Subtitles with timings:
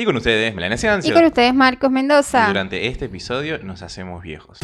[0.00, 1.12] Y con ustedes, Melania Y Ciancio.
[1.12, 2.46] con ustedes, Marcos Y Mendoza.
[2.46, 4.60] durante este episodio nos hacemos viejos.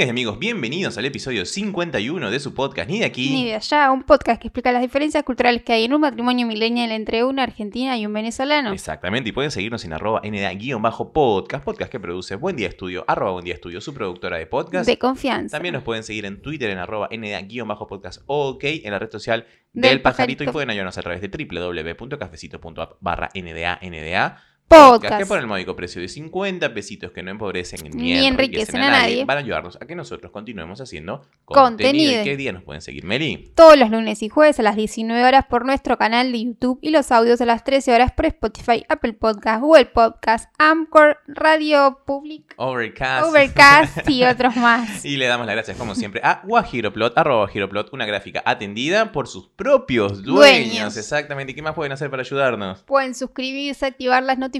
[0.00, 3.28] Amigas y amigos, bienvenidos al episodio 51 de su podcast Ni de aquí.
[3.28, 6.46] Ni de allá, un podcast que explica las diferencias culturales que hay en un matrimonio
[6.46, 8.72] millennial entre una argentina y un venezolano.
[8.72, 13.44] Exactamente, y pueden seguirnos en arroba nda-podcast, podcast que produce Buen Día Estudio, arroba Buen
[13.44, 14.86] Día Estudio, su productora de podcast.
[14.86, 15.58] De confianza.
[15.58, 19.44] También nos pueden seguir en Twitter en arroba nda-podcast ok, en la red social
[19.74, 20.44] Del del, pajarito.
[20.44, 20.52] y Pajarito.
[20.52, 25.18] pueden hallarnos a través de www.cafecito.app barra nda nda Podcast.
[25.18, 28.80] que por el módico precio de 50 pesitos que no empobrecen ni, Ni enriquecen, enriquecen
[28.82, 31.64] a nadie, van a ayudarnos a que nosotros continuemos haciendo Contenido.
[31.64, 32.20] contenido.
[32.20, 33.50] ¿Y qué día nos pueden seguir, Meli?
[33.56, 36.90] Todos los lunes y jueves a las 19 horas por nuestro canal de YouTube y
[36.90, 42.54] los audios a las 13 horas por Spotify, Apple Podcast, Google Podcast, Amcor, Radio Public,
[42.56, 43.26] Overcast.
[43.26, 45.04] Overcast y otros más.
[45.04, 49.26] Y le damos las gracias, como siempre, a Guajiroplot, arroba Guajiroplot, una gráfica atendida por
[49.26, 50.70] sus propios dueños.
[50.70, 50.96] Dueños.
[50.96, 51.52] Exactamente.
[51.52, 52.82] ¿Y qué más pueden hacer para ayudarnos?
[52.84, 54.59] Pueden suscribirse, activar las notificaciones,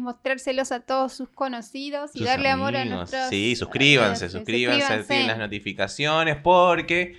[0.00, 3.28] mostrárselos a todos sus conocidos y Sus darle amor a nuestros.
[3.28, 5.02] Sí, suscríbanse, suscríbanse, suscríbanse.
[5.02, 7.16] activen las notificaciones porque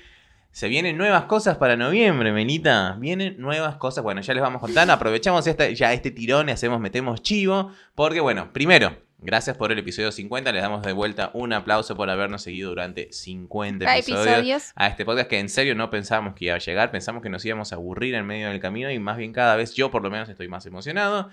[0.55, 2.95] se vienen nuevas cosas para noviembre, Menita.
[2.97, 4.05] Vienen nuevas cosas.
[4.05, 4.93] Bueno, ya les vamos contando.
[4.93, 7.71] Aprovechamos esta, ya este tirón y hacemos, metemos chivo.
[7.93, 8.95] Porque, bueno, primero,
[9.25, 10.51] gracias por el episodio 50.
[10.51, 14.27] Les damos de vuelta un aplauso por habernos seguido durante 50 Cada episodios.
[14.27, 14.71] episodios.
[14.75, 17.43] a este podcast que en serio no pensábamos que iba a llegar, pensamos que nos
[17.45, 20.09] íbamos a aburrir en medio del camino y más bien cada vez yo por lo
[20.09, 21.29] menos estoy más emocionado.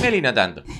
[0.00, 0.62] Meli no tanto.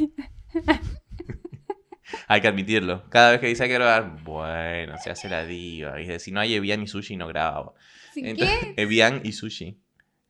[2.28, 3.08] Hay que admitirlo.
[3.08, 5.98] Cada vez que dice hay que grabar, bueno, se hace la diva.
[6.00, 7.74] Y si no hay Evian y sushi, no grabo.
[8.12, 8.74] ¿Sí Entonces, qué?
[8.82, 9.78] Evian y sushi.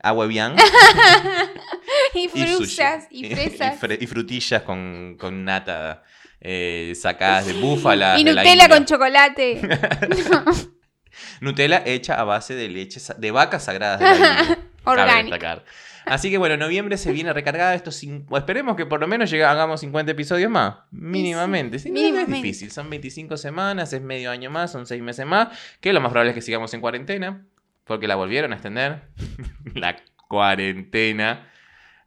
[0.01, 0.55] Agua Evian
[2.15, 3.07] Y y y fresas.
[3.11, 6.03] Y, fre- y frutillas con, con nata
[6.45, 8.19] eh, sacadas de búfala.
[8.19, 9.61] Y de Nutella con chocolate.
[11.41, 15.63] Nutella hecha a base de leche de vacas sagradas de la Orgánica.
[16.05, 19.31] Así que bueno, noviembre se viene recargada estos cin- o esperemos que por lo menos
[19.31, 20.77] llegue- hagamos 50 episodios más.
[20.91, 21.79] Mínimamente.
[21.79, 22.37] Sí, no es mínimamente.
[22.39, 22.71] difícil.
[22.73, 25.49] Son 25 semanas, es medio año más, son 6 meses más.
[25.81, 27.47] Que lo más probable es que sigamos en cuarentena.
[27.85, 29.03] Porque la volvieron a extender.
[29.75, 29.97] la
[30.29, 31.49] cuarentena.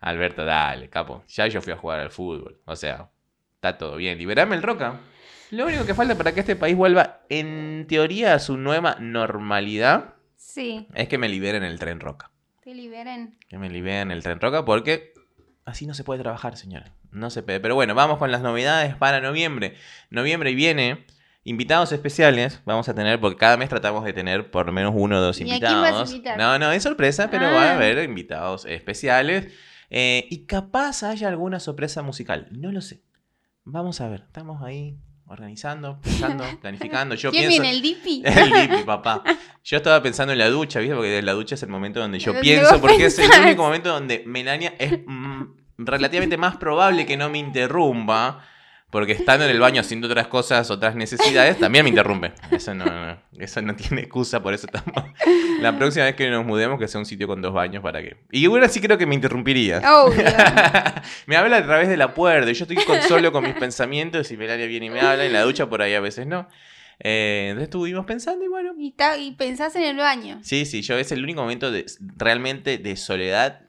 [0.02, 1.24] Alberto, dale, capo.
[1.30, 2.60] Ya yo fui a jugar al fútbol.
[2.66, 3.10] O sea,
[3.70, 4.18] está todo bien.
[4.18, 5.00] Liberame el roca.
[5.52, 10.16] Lo único que falta para que este país vuelva, en teoría, a su nueva normalidad
[10.36, 12.32] Sí, es que me liberen el tren roca.
[12.64, 13.38] te liberen.
[13.48, 15.14] Que me liberen el tren roca porque
[15.66, 16.94] así no se puede trabajar, señora.
[17.12, 17.60] No se puede.
[17.60, 19.76] Pero bueno, vamos con las novedades para noviembre.
[20.10, 21.06] Noviembre viene
[21.44, 22.62] invitados especiales.
[22.66, 25.40] Vamos a tener, porque cada mes tratamos de tener por lo menos uno o dos
[25.40, 26.12] ¿Y invitados.
[26.12, 26.38] vas a?
[26.38, 27.76] No, no, es sorpresa, pero va a Ah.
[27.76, 29.48] haber invitados especiales.
[29.92, 32.48] Eh, y capaz haya alguna sorpresa musical.
[32.52, 33.04] No lo sé.
[33.66, 34.22] Vamos a ver.
[34.22, 34.96] Estamos ahí
[35.28, 37.16] organizando, pensando, planificando.
[37.16, 37.62] Yo ¿Quién pienso.
[37.64, 37.76] viene?
[37.76, 38.22] ¿El Dipi?
[38.26, 39.24] El Dipi, papá.
[39.64, 40.96] Yo estaba pensando en la ducha, ¿viste?
[40.96, 44.24] Porque la ducha es el momento donde yo pienso, porque es el único momento donde
[44.28, 45.44] Melania es mm,
[45.80, 48.46] relativamente más probable que no me interrumpa.
[48.96, 52.32] Porque estando en el baño haciendo otras cosas, otras necesidades, también me interrumpe.
[52.50, 55.04] Eso no, no, eso no tiene excusa, por eso estamos.
[55.60, 58.16] La próxima vez que nos mudemos, que sea un sitio con dos baños para que.
[58.32, 59.84] Y ahora sí creo que me interrumpirías.
[59.84, 60.24] Obvio.
[61.28, 62.50] me habla a través de la puerta.
[62.50, 65.26] y Yo estoy con- solo con mis pensamientos y Melania viene y me habla.
[65.26, 66.48] En la ducha por ahí a veces no.
[67.00, 68.76] Eh, entonces estuvimos pensando y bueno.
[68.80, 70.40] Y, ta- y pensás en el baño.
[70.42, 71.86] Sí, sí, yo es el único momento de,
[72.16, 73.64] realmente de soledad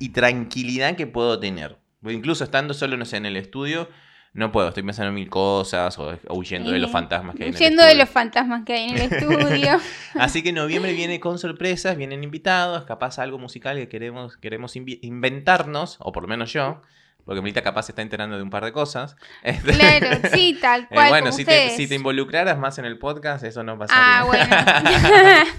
[0.00, 1.76] y tranquilidad que puedo tener.
[2.02, 3.90] Incluso estando solo, no sé, en el estudio,
[4.34, 4.68] no puedo.
[4.68, 7.54] Estoy pensando en mil cosas o, o huyendo de los Eh, fantasmas que hay en
[7.56, 8.04] el Huyendo de estudio.
[8.04, 9.80] los fantasmas que hay en el estudio.
[10.14, 15.96] Así que noviembre viene con sorpresas, vienen invitados, capaz algo musical que queremos, queremos inventarnos,
[16.00, 16.82] o por lo menos yo,
[17.24, 19.16] porque Melita capaz se está enterando de un par de cosas.
[19.44, 21.08] Este, claro, sí, tal eh, cual.
[21.10, 21.76] bueno, como si te, ustedes.
[21.76, 24.18] si te involucraras más en el podcast, eso no pasaría.
[24.18, 25.50] Ah, bueno.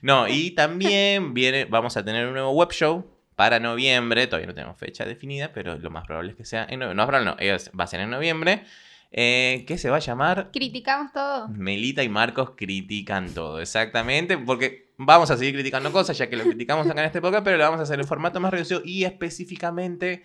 [0.00, 4.26] no, y también viene, vamos a tener un nuevo web show para noviembre.
[4.26, 6.96] Todavía no tenemos fecha definida, pero lo más probable es que sea en noviembre.
[6.96, 8.64] No, probable no, va a ser en noviembre.
[9.14, 11.48] eh, que se va a llamar Criticamos todo.
[11.48, 16.44] Melita y Marcos critican todo, exactamente, porque vamos a seguir criticando cosas, ya que lo
[16.44, 19.04] criticamos acá en este podcast, pero lo vamos a hacer en formato más reducido y
[19.04, 20.22] específicamente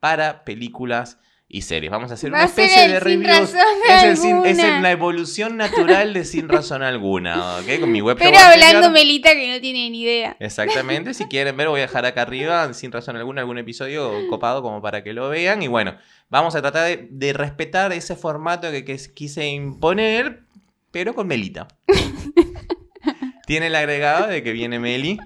[0.00, 1.18] para películas
[1.52, 1.90] y series.
[1.90, 6.48] Vamos a hacer Va una especie de razón Es, es la evolución natural de sin
[6.48, 7.80] razón alguna, ¿ok?
[7.80, 8.90] Con mi web Pero hablando.
[8.90, 10.36] Melita que no tiene ni idea.
[10.38, 14.62] Exactamente, si quieren ver, voy a dejar acá arriba, sin razón alguna, algún episodio copado
[14.62, 15.62] como para que lo vean.
[15.62, 15.96] Y bueno,
[16.28, 20.44] vamos a tratar de, de respetar ese formato que, que quise imponer,
[20.92, 21.66] pero con Melita.
[23.46, 25.18] Tiene el agregado de que viene Meli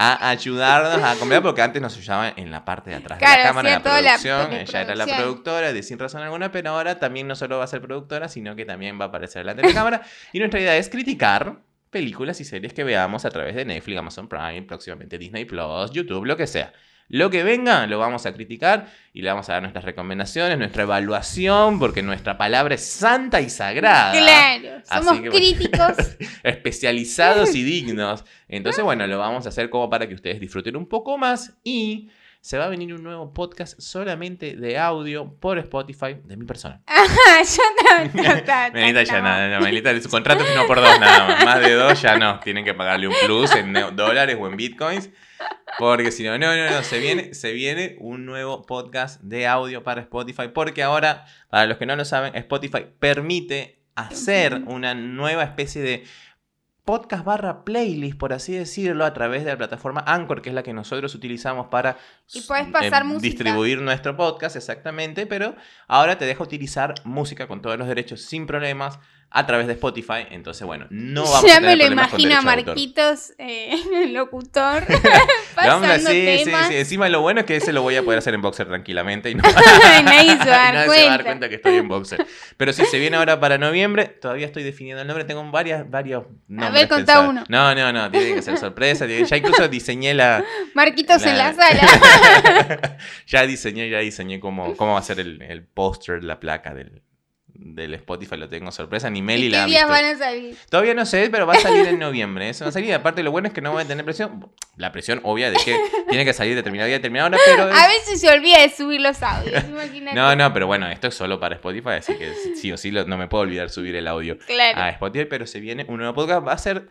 [0.00, 3.42] a ayudarnos a comprar, porque antes nos ayudaba en la parte de atrás de la
[3.42, 4.52] cámara, en la producción.
[4.52, 7.66] Ella era la productora, de sin razón alguna, pero ahora también no solo va a
[7.66, 10.02] ser productora, sino que también va a aparecer delante de la cámara.
[10.32, 14.28] Y nuestra idea es criticar películas y series que veamos a través de Netflix, Amazon
[14.28, 16.72] Prime, próximamente Disney Plus, YouTube, lo que sea.
[17.08, 20.82] Lo que venga lo vamos a criticar y le vamos a dar nuestras recomendaciones, nuestra
[20.82, 24.12] evaluación, porque nuestra palabra es santa y sagrada.
[24.12, 25.96] Claro, Así somos que críticos.
[26.42, 28.24] especializados y dignos.
[28.48, 32.10] Entonces, bueno, lo vamos a hacer como para que ustedes disfruten un poco más y
[32.40, 36.82] se va a venir un nuevo podcast solamente de audio por Spotify de mi persona.
[37.44, 41.00] Ya no, no, está- Melita ya nada, no, Melita, su contrato es uno por dos
[41.00, 41.44] nada más.
[41.44, 45.10] Más de dos ya no, tienen que pagarle un plus en dólares o en bitcoins.
[45.78, 49.84] Porque si no, no, no, no, se viene, se viene un nuevo podcast de audio
[49.84, 50.48] para Spotify.
[50.52, 56.04] Porque ahora, para los que no lo saben, Spotify permite hacer una nueva especie de
[56.88, 60.62] podcast barra playlist, por así decirlo, a través de la plataforma Anchor, que es la
[60.62, 61.98] que nosotros utilizamos para
[62.32, 63.28] Y puedes pasar música.
[63.28, 65.54] distribuir nuestro podcast, exactamente, pero
[65.86, 68.98] ahora te deja utilizar música con todos los derechos sin problemas
[69.30, 70.26] a través de Spotify.
[70.30, 72.42] Entonces, bueno, no vamos ya a me tener lo problemas con imagino a.
[72.42, 74.84] Marquitos, eh, el locutor,
[75.54, 76.68] pasando sí, sí, temas.
[76.68, 76.76] sí.
[76.76, 79.34] Encima lo bueno es que ese lo voy a poder hacer en boxer tranquilamente y
[79.34, 81.24] no, y nadie se va a dar nadie se va a dar cuenta.
[81.24, 82.26] cuenta que estoy en boxer.
[82.56, 85.24] Pero si se viene ahora para noviembre, todavía estoy definiendo el nombre.
[85.24, 86.72] Tengo varias, varios nombres.
[86.72, 87.44] ver, contá uno.
[87.48, 89.06] No, no, no, tiene que ser sorpresa.
[89.06, 90.42] Ya incluso diseñé la.
[90.74, 92.96] Marquitos en La- la sala.
[93.26, 97.02] ya diseñé, ya diseñé cómo, cómo va a ser el, el póster, la placa del,
[97.74, 98.36] del Spotify.
[98.36, 99.08] Lo tengo sorpresa.
[99.10, 100.56] Ni Meli ¿Y la qué días van a salir?
[100.70, 102.48] Todavía no sé, pero va a salir en noviembre.
[102.48, 102.92] Eso va a salir.
[102.94, 104.50] Aparte, lo bueno es que no voy a tener presión.
[104.76, 105.76] La presión obvia de que
[106.08, 107.64] tiene que salir determinado día, determinada hora, pero.
[107.64, 109.64] A veces se olvida de subir los audios.
[109.68, 110.14] imagínate.
[110.16, 113.04] No, no, pero bueno, esto es solo para Spotify, así que sí o sí lo-
[113.04, 114.80] no me puedo olvidar subir el audio Claro.
[114.80, 116.46] a Spotify, pero se viene un nuevo podcast.
[116.46, 116.88] Va a ser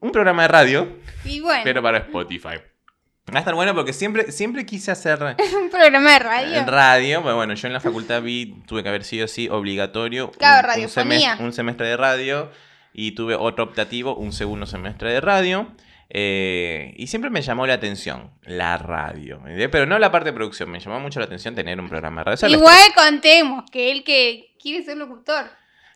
[0.00, 0.88] un programa de radio,
[1.24, 2.58] y bueno, pero para Spotify.
[3.30, 5.22] Va a estar bueno porque siempre, siempre quise hacer
[5.62, 6.56] un programa de radio.
[6.58, 7.22] en radio.
[7.22, 10.30] Pero bueno, yo en la facultad vi, tuve que haber sido sí obligatorio.
[10.32, 12.50] Claro, un, un, semestre, un semestre de radio
[12.92, 15.68] y tuve otro optativo, un segundo semestre de radio.
[16.10, 19.40] eh, y siempre me llamó la atención la radio.
[19.70, 22.24] Pero no la parte de producción, me llamó mucho la atención tener un programa de
[22.24, 22.34] radio.
[22.34, 25.46] O sea, la Igual contemos que él que quiere ser locutor.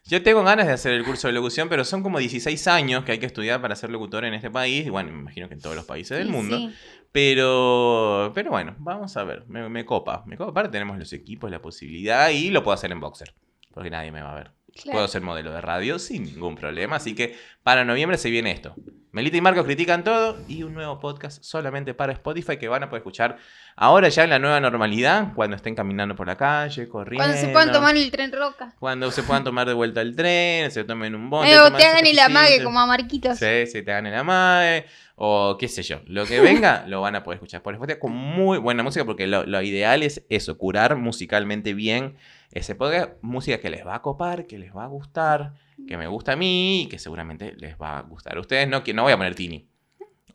[0.09, 3.11] Yo tengo ganas de hacer el curso de locución, pero son como 16 años que
[3.11, 4.87] hay que estudiar para ser locutor en este país.
[4.87, 6.57] Y bueno, me imagino que en todos los países del mundo.
[6.57, 6.73] sí.
[7.17, 9.47] Pero, pero bueno, vamos a ver.
[9.49, 10.23] Me, copa.
[10.27, 10.51] Me copa.
[10.51, 13.35] Aparte tenemos los equipos, la posibilidad y lo puedo hacer en boxer.
[13.73, 14.56] Porque nadie me va a ver.
[14.83, 14.97] Claro.
[14.97, 16.97] Puedo ser modelo de radio sin ningún problema.
[16.97, 18.75] Así que para noviembre se viene esto.
[19.17, 22.91] Melita y Marcos critican todo y un nuevo podcast solamente para Spotify que van a
[22.91, 23.39] poder escuchar
[23.75, 27.25] ahora ya en la nueva normalidad, cuando estén caminando por la calle, corriendo.
[27.25, 28.75] Cuando se puedan tomar el tren roca.
[28.79, 31.51] Cuando se puedan tomar de vuelta el tren, se tomen un bondi.
[31.51, 33.39] Eh, o te hagan el amague como a Marquitos.
[33.39, 34.85] Sí, sí, te hagan el amague.
[35.15, 36.03] O qué sé yo.
[36.05, 39.27] Lo que venga lo van a poder escuchar por Spotify con muy buena música porque
[39.27, 42.19] lo, lo ideal es eso, curar musicalmente bien
[42.57, 43.13] ese podcast.
[43.23, 45.55] Música que les va a copar, que les va a gustar,
[45.87, 48.67] que me gusta a mí y que seguramente les va a gustar a ustedes.
[48.69, 49.69] No, que no voy a poner Tini.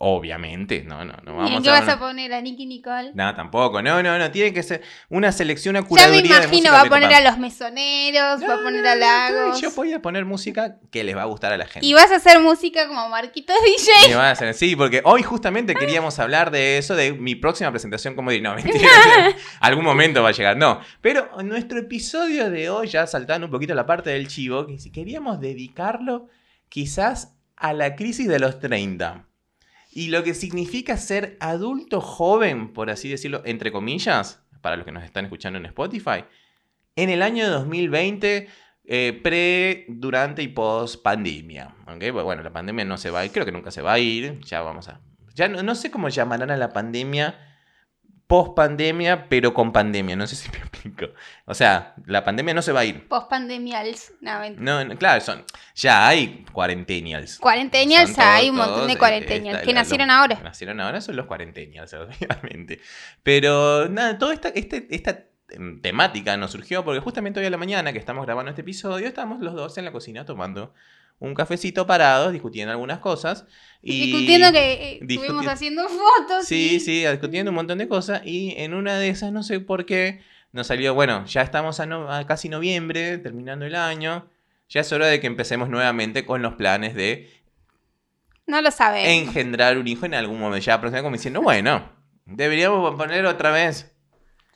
[0.03, 3.11] Obviamente, no, no, no ¿Y vamos en qué a vas a poner a Nicky Nicole?
[3.13, 3.83] No, tampoco.
[3.83, 4.31] No, no, no.
[4.31, 7.21] Tiene que ser una selección, una Ya me curaduría de imagino, va a poner a
[7.21, 9.61] los mesoneros, va a poner no, a Lagos.
[9.61, 11.85] Yo voy a poner música que les va a gustar a la gente.
[11.85, 14.09] Y vas a hacer música como Marquitos DJ.
[14.09, 17.69] Y van a hacer- Sí, porque hoy justamente queríamos hablar de eso, de mi próxima
[17.69, 18.41] presentación como DJ.
[18.41, 18.89] No, mentira.
[19.59, 20.57] Algún momento va a llegar.
[20.57, 20.79] No.
[21.01, 24.79] Pero en nuestro episodio de hoy, ya saltando un poquito la parte del chivo, que
[24.79, 26.27] si queríamos dedicarlo
[26.69, 29.27] quizás a la crisis de los 30.
[29.91, 34.91] Y lo que significa ser adulto joven, por así decirlo, entre comillas, para los que
[34.91, 36.23] nos están escuchando en Spotify,
[36.95, 38.47] en el año 2020,
[38.85, 41.75] eh, pre, durante y post pandemia.
[41.87, 42.03] ¿ok?
[42.11, 43.99] Pues Bueno, la pandemia no se va a ir, creo que nunca se va a
[43.99, 44.39] ir.
[44.41, 45.01] Ya vamos a.
[45.35, 47.50] Ya no sé cómo llamarán a la pandemia
[48.31, 50.15] post pandemia, pero con pandemia.
[50.15, 51.07] No sé si me explico.
[51.45, 53.05] O sea, la pandemia no se va a ir.
[53.09, 54.13] Post pandemials.
[54.21, 54.39] No.
[54.57, 55.43] No, no, claro, son.
[55.75, 57.37] Ya hay cuarentenials.
[57.39, 60.39] Cuarentenials, hay un montón de cuarentenials esta- que la- nacieron los ahora.
[60.41, 62.79] nacieron ahora son los cuarentenials, obviamente.
[63.23, 67.57] Pero nada, toda esta, este, esta em, temática nos surgió porque justamente hoy a la
[67.57, 70.73] mañana que estamos grabando este episodio, estamos los dos en la cocina tomando
[71.21, 73.45] un cafecito parados, discutiendo algunas cosas.
[73.81, 76.45] Y Discutiendo que eh, discuti- estuvimos haciendo fotos.
[76.45, 78.21] Sí, y- sí, discutiendo un montón de cosas.
[78.25, 81.85] Y en una de esas, no sé por qué, nos salió, bueno, ya estamos a,
[81.85, 84.27] no- a casi noviembre, terminando el año.
[84.67, 87.29] Ya es hora de que empecemos nuevamente con los planes de
[88.47, 89.07] No lo sabemos.
[89.09, 90.65] engendrar un hijo en algún momento.
[90.65, 91.87] Ya próxima como diciendo, bueno,
[92.25, 93.91] deberíamos poner otra vez.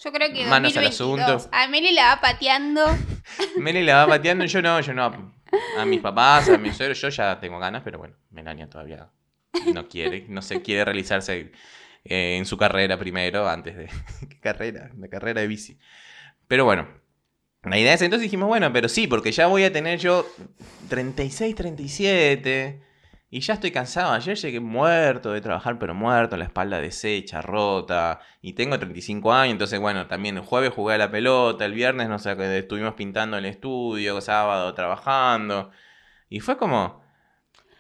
[0.03, 1.29] Yo creo que Manos al 2022.
[1.35, 1.49] asunto.
[1.55, 2.85] A Meli la va pateando.
[3.57, 5.34] Meli la va pateando, yo no, yo no.
[5.77, 9.09] A mis papás, a mis suegros, yo ya tengo ganas, pero bueno, Melania todavía
[9.73, 11.51] no quiere, no se quiere realizarse
[12.03, 13.89] eh, en su carrera primero antes de...
[14.29, 14.91] ¿Qué carrera?
[14.97, 15.77] La carrera de bici.
[16.47, 16.87] Pero bueno,
[17.63, 20.25] la idea es entonces dijimos, bueno, pero sí, porque ya voy a tener yo
[20.89, 22.81] 36, 37
[23.37, 24.13] y ya estoy cansado.
[24.13, 28.19] Ayer llegué muerto de trabajar, pero muerto, la espalda deshecha, rota.
[28.41, 32.07] Y tengo 35 años, entonces bueno, también el jueves jugué a la pelota, el viernes
[32.07, 35.71] no sé, estuvimos pintando el estudio, sábado trabajando.
[36.29, 37.03] Y fue como,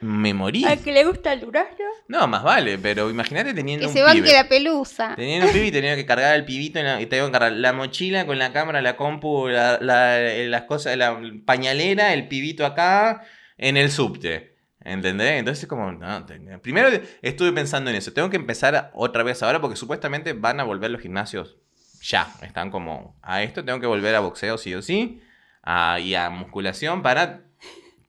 [0.01, 0.65] me morí.
[0.65, 1.85] ¿Al que le gusta el durazno?
[2.09, 4.33] No, más vale, pero imagínate teniendo Que un se pibe.
[4.33, 5.13] la pelusa.
[5.15, 7.53] Teniendo un pibe y tenía que cargar al pibito en la- y tengo que cargar
[7.53, 12.65] la mochila con la cámara, la compu, la- la- las cosas, la pañalera, el pibito
[12.65, 13.21] acá,
[13.57, 14.54] en el subte.
[14.85, 15.39] ¿Entendés?
[15.39, 16.25] Entonces como, no,
[16.61, 16.87] primero
[17.21, 18.13] estuve pensando en eso.
[18.13, 21.57] Tengo que empezar otra vez ahora porque supuestamente van a volver los gimnasios
[22.01, 22.31] ya.
[22.43, 25.21] Están como a esto, tengo que volver a boxeo sí o sí.
[25.63, 27.41] a- y a musculación para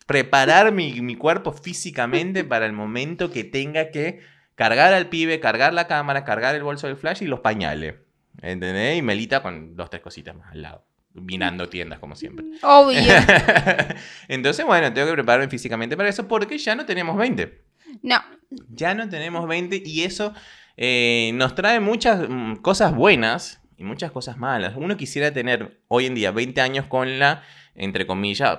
[0.06, 4.20] preparar mi, mi cuerpo físicamente para el momento que tenga que
[4.54, 7.94] cargar al pibe, cargar la cámara, cargar el bolso del flash y los pañales.
[8.42, 8.98] ¿Entendés?
[8.98, 10.84] Y Melita con dos, tres cositas más al lado.
[11.16, 12.46] Mirando tiendas como siempre.
[12.62, 13.00] Obvio.
[14.28, 17.62] Entonces, bueno, tengo que prepararme físicamente para eso porque ya no tenemos 20.
[18.02, 18.22] No.
[18.70, 20.32] Ya no tenemos 20 y eso
[20.76, 24.74] eh, nos trae muchas mm, cosas buenas y muchas cosas malas.
[24.76, 27.42] Uno quisiera tener hoy en día 20 años con la,
[27.74, 28.58] entre comillas,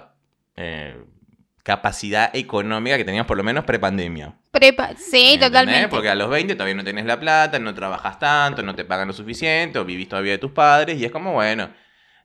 [0.56, 0.96] eh,
[1.64, 4.34] capacidad económica que teníamos por lo menos prepandemia.
[4.52, 4.96] Prepa.
[4.96, 5.40] Sí, ¿Entendés?
[5.50, 5.88] totalmente.
[5.90, 9.08] Porque a los 20 todavía no tenés la plata, no trabajas tanto, no te pagan
[9.08, 11.70] lo suficiente, o vivís todavía de tus padres, y es como, bueno,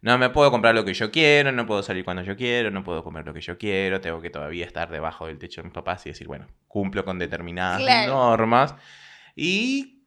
[0.02, 2.82] no me puedo comprar lo que yo quiero, no puedo salir cuando yo quiero, no
[2.84, 5.72] puedo comer lo que yo quiero, tengo que todavía estar debajo del techo de mis
[5.74, 8.12] papás y decir, bueno, cumplo con determinadas Claro.
[8.12, 8.74] normas.
[9.36, 10.02] Y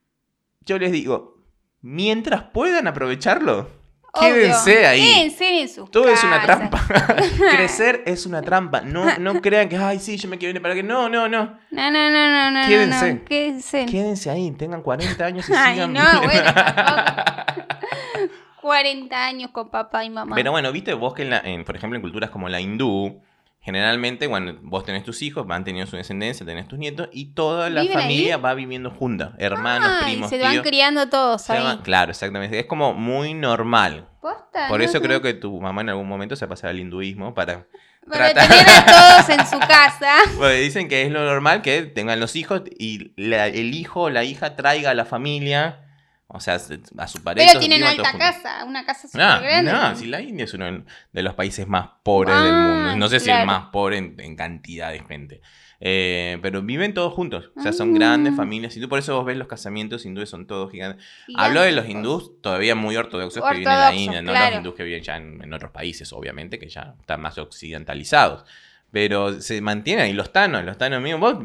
[0.62, 1.42] yo les digo,
[1.82, 3.70] mientras puedan aprovecharlo,
[4.12, 4.34] Obvio.
[4.34, 5.02] quédense ahí.
[5.14, 6.82] Quédense en sus Todo es una trampa.
[7.56, 8.82] Crecer es una trampa.
[8.82, 10.84] No, no crean que, ay, sí, yo me quiero ir para que.
[10.84, 11.58] No, no, no.
[11.72, 12.68] No, no, no, no, no.
[12.68, 13.14] Quédense.
[13.14, 13.86] No, quédense.
[13.86, 15.94] Quédense ahí, tengan 40 años y Ay, sigan.
[15.94, 16.52] no, bueno.
[18.70, 20.36] 40 años con papá y mamá.
[20.36, 23.22] Pero bueno, viste vos que, en la- en, por ejemplo, en culturas como la hindú,
[23.62, 27.70] generalmente, bueno, vos tenés tus hijos, van teniendo su descendencia, tenés tus nietos, y toda
[27.70, 29.34] la familia va viviendo junta.
[29.38, 31.64] Hermanos, Ah, primos, y se van criando todos se ahí.
[31.64, 32.58] van- Claro, exactamente.
[32.60, 34.08] Es como muy normal.
[34.20, 34.68] ¿Posta?
[34.68, 35.02] Por No eso sé.
[35.02, 37.68] creo que tu mamá en algún momento se pasará al hinduismo para
[38.10, 38.86] Para trata- tener a
[39.26, 40.12] todos en su casa.
[40.38, 44.10] Porque dicen que es lo normal que tengan los hijos y la- el hijo o
[44.10, 45.82] la hija traiga a la familia,
[46.28, 47.48] o sea, a su pareja.
[47.50, 49.72] Pero tienen alta casa, una casa súper No, grande.
[49.72, 52.96] no, si la India es uno de los países más pobres del Ah, mundo.
[52.98, 53.46] No sé si el claro.
[53.48, 55.42] más pobre en, en cantidad de gente.
[55.82, 57.52] Eh, pero viven todos juntos.
[57.56, 57.96] O sea, son Ah.
[58.00, 58.76] grandes familias.
[58.76, 61.06] Y tú por eso vos ves los casamientos hindúes, son todos gigantes.
[61.28, 61.46] Gigantes.
[61.46, 64.50] Hablo de los hindús todavía muy ortodoxos que viven en la India, no claro.
[64.52, 68.46] los hindús que viven ya en, en otros países, obviamente, que ya están más occidentalizados.
[68.92, 71.44] Pero se mantienen, y los tanos, los tanos mismos, vos,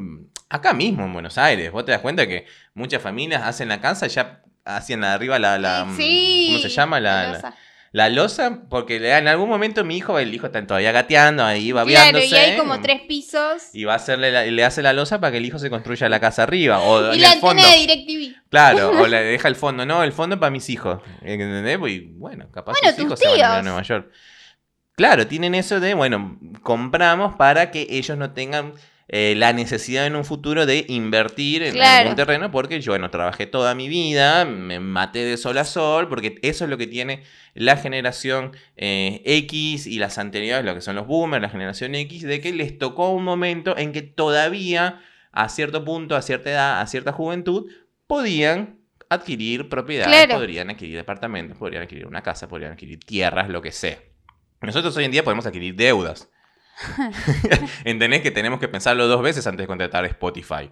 [0.48, 4.06] acá mismo en Buenos Aires, vos te das cuenta que muchas familias hacen la casa
[4.06, 4.42] ya
[4.78, 7.00] de arriba la, la Sí, ¿cómo se llama?
[7.00, 7.54] La, la la- losa.
[7.92, 11.76] la losa, porque en algún momento mi hijo, el hijo está todavía gateando ahí, Claro,
[11.86, 12.26] babeándose.
[12.26, 13.62] y hay como tres pisos.
[13.72, 16.08] Y va a hacerle la- le hace la losa para que el hijo se construya
[16.08, 16.80] la casa arriba.
[16.80, 17.62] O Y en la el fondo.
[17.62, 18.36] de DirecTV.
[18.48, 19.84] Claro, o le deja el fondo.
[19.86, 21.00] No, el fondo para mis hijos.
[21.22, 21.78] ¿Entendés?
[21.88, 23.64] Y bueno, capaz Bueno, tus hijos se van a a tíos.
[23.64, 24.10] Nueva York.
[24.96, 28.74] Claro, tienen eso de, bueno, compramos para que ellos no tengan
[29.12, 32.00] eh, la necesidad en un futuro de invertir en Claro.
[32.02, 36.08] algún terreno, porque yo, bueno, trabajé toda mi vida, me maté de sol a sol,
[36.08, 37.24] porque eso es lo que tiene
[37.54, 42.22] la generación eh, X y las anteriores, lo que son los boomers, la generación X,
[42.22, 45.00] de que les tocó un momento en que todavía,
[45.32, 47.68] a cierto punto, a cierta edad, a cierta juventud,
[48.06, 50.36] podían adquirir propiedades, Claro.
[50.36, 53.98] podrían adquirir departamentos, podrían adquirir una casa, podrían adquirir tierras, lo que sea.
[54.60, 56.28] Nosotros hoy en día podemos adquirir deudas.
[57.84, 60.70] ¿Entendés que tenemos que pensarlo dos veces antes de contratar Spotify?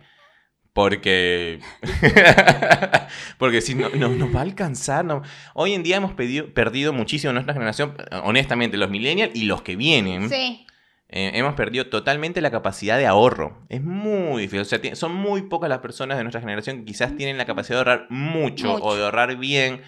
[0.73, 1.61] Porque.
[3.39, 5.05] Porque si no, no nos va a alcanzar.
[5.05, 5.23] no.
[5.55, 9.77] Hoy en día hemos pedido- perdido muchísimo nuestra generación, honestamente, los millennials y los que
[9.77, 10.29] vienen.
[10.29, 10.67] Sí.
[11.09, 13.65] eh, hemos perdido totalmente la capacidad de ahorro.
[13.69, 14.61] Es muy difícil.
[14.61, 17.77] O sea, son muy pocas las personas de nuestra generación que quizás tienen la capacidad
[17.77, 18.85] de ahorrar mucho, Mucho.
[18.85, 19.83] o de ahorrar bien.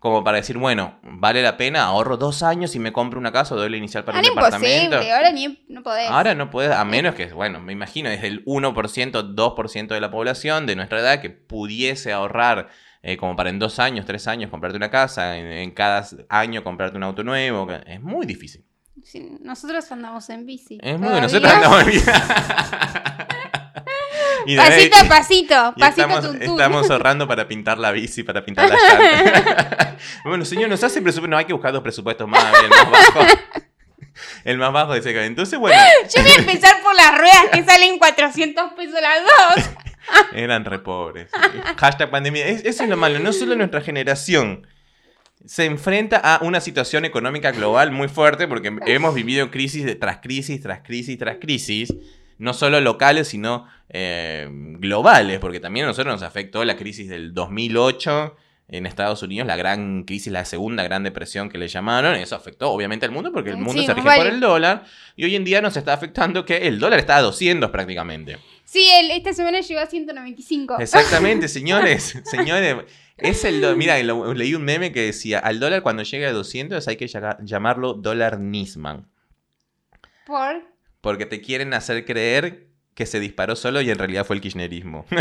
[0.00, 3.54] Como para decir, bueno, vale la pena, ahorro dos años y me compro una casa
[3.54, 4.84] o doy la inicial para Ahora un departamento.
[4.96, 6.08] imposible, ahora ni no podés.
[6.10, 10.10] Ahora no puedes, a menos que, bueno, me imagino, es el 1%, 2% de la
[10.10, 12.68] población de nuestra edad que pudiese ahorrar
[13.02, 16.64] eh, como para en dos años, tres años comprarte una casa, en, en cada año
[16.64, 17.68] comprarte un auto nuevo.
[17.86, 18.64] Es muy difícil.
[19.02, 20.78] Sí, nosotros andamos en bici.
[20.82, 22.02] Es muy nosotros andamos bien.
[24.46, 28.68] Y Pasito a pasito, y pasito estamos, estamos ahorrando para pintar la bici, para pintar
[28.68, 29.96] la llanta.
[30.24, 31.30] bueno, señor, nos hace presupuesto.
[31.30, 32.44] No, hay que buscar dos presupuestos más.
[32.62, 33.26] El más bajo.
[34.44, 35.24] El más bajo de ese.
[35.26, 35.76] Entonces, bueno.
[36.14, 39.22] Yo voy a empezar por las ruedas que salen 400 pesos las
[39.56, 39.70] dos.
[40.32, 41.30] Eran re pobres.
[41.76, 42.46] Hashtag pandemia.
[42.46, 43.18] Es- eso es lo malo.
[43.18, 44.66] No solo nuestra generación
[45.46, 50.60] se enfrenta a una situación económica global muy fuerte porque hemos vivido crisis tras crisis,
[50.60, 51.94] tras crisis, tras crisis.
[52.40, 57.32] No solo locales, sino eh, globales, porque también a nosotros nos afectó la crisis del
[57.34, 58.36] 2008
[58.72, 62.14] en Estados Unidos, la gran crisis, la segunda gran depresión que le llamaron.
[62.14, 64.22] Eso afectó obviamente al mundo porque el mundo Sí, se rige vale.
[64.24, 64.84] por el dólar.
[65.16, 68.38] Y hoy en día nos está afectando que el dólar está a 200 prácticamente.
[68.64, 70.78] Sí, el- esta semana llegó a 195.
[70.78, 72.76] Exactamente, señores, señores.
[73.16, 76.86] Es el Mira, lo- leí un meme que decía, al dólar cuando llegue a 200
[76.86, 77.08] hay que
[77.42, 79.08] llamarlo dólar Nisman.
[80.26, 80.62] Por.
[81.00, 85.06] Porque te quieren hacer creer que se disparó solo y en realidad fue el kirchnerismo.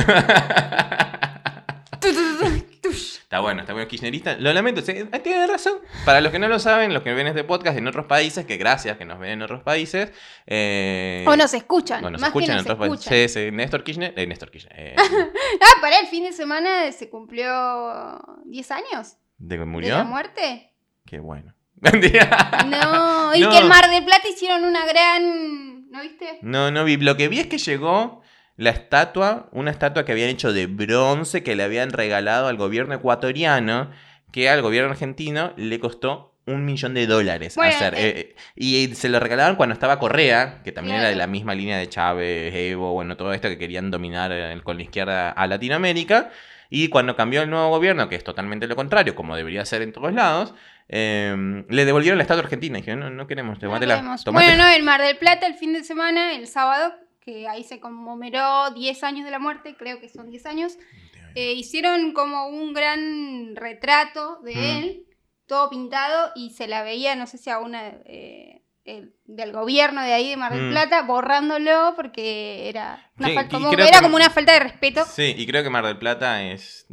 [2.82, 4.38] Está bueno, está bueno kirchnerista.
[4.38, 5.74] Lo lamento, eh, tiene razón.
[6.04, 8.58] Para los que no lo saben, los que ven este podcast en otros países, que
[8.58, 10.12] gracias que nos ven en otros países.
[10.48, 12.02] eh, O nos escuchan.
[12.02, 13.10] bueno, nos más escuchan que en otros escuchan.
[13.12, 13.34] países.
[13.34, 14.14] Sí, sí, Néstor Kirchner.
[14.18, 14.74] eh, Néstor Kirchner.
[14.76, 14.96] eh,
[15.62, 20.06] Ah, para el fin de semana se cumplió 10 años ¿De que de la murió?
[20.06, 20.74] muerte.
[21.06, 21.54] Qué bueno.
[21.82, 23.50] No, y No.
[23.52, 25.90] que en Mar del Plata hicieron una gran.
[25.92, 26.40] ¿No viste?
[26.42, 26.98] No, no vi.
[26.98, 28.22] Lo que vi es que llegó
[28.58, 32.94] la estatua, una estatua que habían hecho de bronce que le habían regalado al gobierno
[32.96, 33.90] ecuatoriano,
[34.32, 37.94] que al gobierno argentino le costó un millón de dólares Bueno, hacer.
[37.96, 38.00] eh.
[38.20, 41.78] Eh, y se lo regalaron cuando estaba Correa, que también era de la misma línea
[41.78, 46.32] de Chávez, Evo, bueno, todo esto que querían dominar eh, con la izquierda a Latinoamérica.
[46.72, 49.92] Y cuando cambió el nuevo gobierno, que es totalmente lo contrario, como debería ser en
[49.92, 50.54] todos lados,
[50.90, 52.78] eh, le devolvieron la estatua argentina.
[52.78, 53.98] Y dijeron, no, no queremos, No tomátela.
[54.02, 54.32] tomátela".
[54.32, 57.80] Bueno, no, en Mar del Plata el fin de semana, el sábado, que ahí se
[57.80, 60.78] conmemoró 10 años de la muerte, creo que son 10 años,
[61.36, 64.60] eh, hicieron como un gran retrato de Mm.
[64.84, 65.04] él,
[65.46, 70.02] todo pintado, y se la veía, no sé si a una eh, el- del gobierno
[70.02, 70.72] de ahí de Mar del Mm.
[70.72, 74.60] Plata, borrándolo porque era, una Sí, falta- y como, era que- como una falta de
[74.62, 75.06] respeto.
[75.06, 76.88] Sí, y creo que Mar del Plata es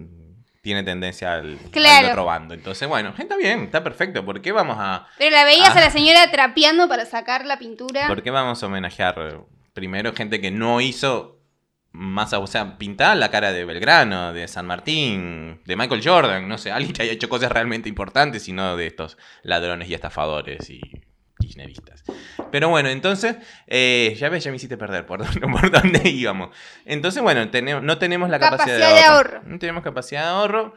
[0.66, 2.08] tiene tendencia al, al Claro.
[2.08, 2.52] otro bando.
[2.54, 4.24] Entonces, bueno, está bien, está perfecto.
[4.24, 5.78] ¿Por qué vamos a, Pero la veías Ah.
[5.78, 8.08] a la señora trapeando para sacar la pintura.
[8.08, 9.40] por qué vamos a homenajear
[9.72, 11.32] primero gente que no hizo
[11.92, 16.58] más, o sea, pintar la cara de Belgrano, de San Martín, de Michael Jordan, no
[16.58, 20.68] sé, alguien que haya hecho cosas realmente importantes y no de estos ladrones y estafadores
[20.68, 20.80] y
[21.46, 22.02] kirchneristas.
[22.50, 26.50] Pero bueno, entonces, eh, ya ves, ya me hiciste perder por dónde, por dónde íbamos.
[26.84, 29.36] Entonces, bueno, tenemos, no tenemos la capacidad, Capacidad de, de ahorro.
[29.38, 29.48] ahorro.
[29.48, 30.74] No tenemos capacidad de ahorro.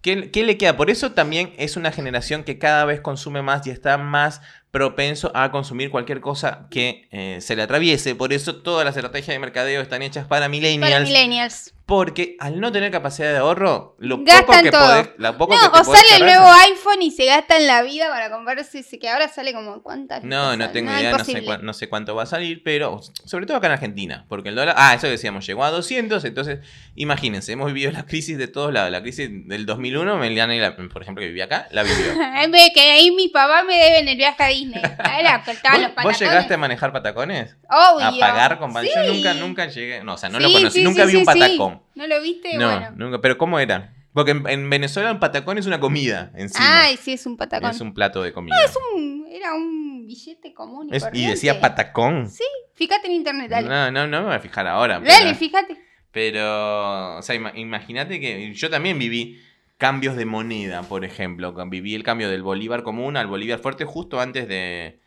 [0.00, 0.76] ¿Qué, qué le queda?
[0.76, 4.40] Por eso también es una generación que cada vez consume más y está más
[4.72, 8.14] propenso a consumir cualquier cosa que eh, se le atraviese.
[8.16, 10.90] Por eso todas las estrategias de mercadeo están hechas para millennials.
[10.92, 11.74] para millennials.
[11.84, 14.80] Porque al no tener capacidad de ahorro, lo poco Gastan que todo.
[14.88, 17.56] podés, la poco No, que te o podés sale el nuevo iPhone y se gasta
[17.58, 20.24] en la vida para comprarse ese que ahora sale como cuántas.
[20.24, 23.58] No, no tengo idea, no sé, no sé cuánto va a salir, pero sobre todo
[23.58, 26.60] acá en Argentina, porque el dólar, ah, eso decíamos, llegó a 200, entonces
[26.94, 30.74] imagínense, hemos vivido la crisis de todos lados, la crisis del 2001, Meliana, y la-
[30.76, 32.06] por ejemplo, que vivía acá, la vivió.
[32.32, 34.82] Ay, ve que ahí mi papá me deben el viaje a Disney.
[34.82, 36.20] Los ¿Vos, vos patacones.
[36.20, 37.56] llegaste a manejar patacones?
[37.68, 38.06] Obvio.
[38.06, 38.88] A pagar con Sí.
[38.94, 41.82] Yo nunca, nunca llegué, no, o sea, no lo conocí, sí, nunca vi un patacón.
[41.94, 42.56] ¿No lo viste?
[42.56, 42.92] No, bueno.
[42.96, 43.94] nunca, pero ¿cómo era?
[44.14, 46.82] Porque en, en Venezuela un patacón es una comida encima.
[46.82, 47.70] Ay, sí, es un patacón.
[47.70, 48.54] es un plato de comida.
[48.94, 50.88] Un- era un billete común.
[50.92, 52.28] Y, Es- y decía patacón.
[52.28, 52.44] Sí,
[52.74, 53.68] fíjate en internet, dale.
[53.68, 55.00] No, no, no me voy a fijar ahora.
[55.00, 55.78] Dale, pero- fíjate.
[56.10, 59.40] Pero, o sea, ima- imagínate que yo también viví
[59.82, 61.52] cambios de moneda, por ejemplo.
[61.66, 65.00] Viví el cambio del bolívar común al bolívar fuerte justo antes de,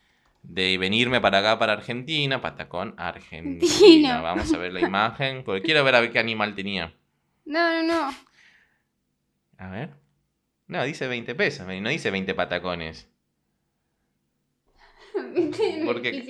[0.43, 2.41] de venirme para acá, para Argentina.
[2.41, 3.63] Patacón, Argentina.
[3.63, 4.21] Argentina.
[4.21, 6.93] Vamos a ver la imagen, porque quiero ver a ver qué animal tenía.
[7.45, 8.13] No, no, no.
[9.59, 9.91] A ver.
[10.67, 13.09] No, dice 20 pesos, no dice 20 patacones.
[15.85, 16.21] Porque.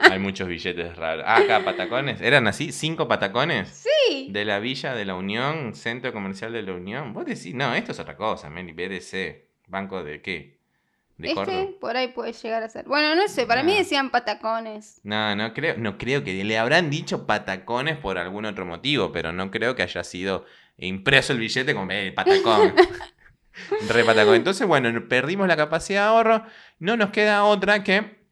[0.00, 1.24] Hay muchos billetes raros.
[1.26, 2.20] Ah, acá, patacones.
[2.20, 2.72] ¿Eran así?
[2.72, 3.84] ¿Cinco patacones?
[4.08, 4.28] Sí.
[4.30, 7.12] De la Villa de la Unión, Centro Comercial de la Unión.
[7.12, 8.72] Vos decís, no, esto es otra cosa, Meli.
[8.72, 9.44] BDC.
[9.68, 10.58] ¿Banco de qué?
[11.18, 11.60] ¿De Córdoba?
[11.60, 12.86] Este por ahí puede llegar a ser.
[12.86, 13.78] Bueno, no sé, para mí Ah.
[13.78, 15.00] decían patacones.
[15.04, 19.32] No, no creo, no creo que le habrán dicho patacones por algún otro motivo, pero
[19.32, 20.44] no creo que haya sido
[20.78, 22.74] impreso el billete con eh, patacón.
[23.88, 24.34] Re patacón.
[24.34, 26.44] Entonces, bueno, perdimos la capacidad de ahorro.
[26.78, 28.22] No nos queda otra que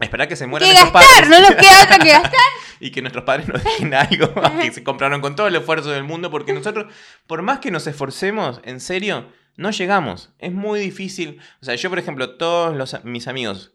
[0.00, 1.30] esperar que se mueran Que nuestros gastar, padres.
[1.30, 2.40] no nos queda otra que gastar.
[2.80, 6.04] y que nuestros padres nos dejen algo que se compraron con todo el esfuerzo del
[6.04, 6.92] mundo, porque nosotros,
[7.26, 10.32] por más que nos esforcemos, en serio, no llegamos.
[10.38, 11.40] Es muy difícil.
[11.60, 13.72] O sea, yo, por ejemplo, todos los, mis amigos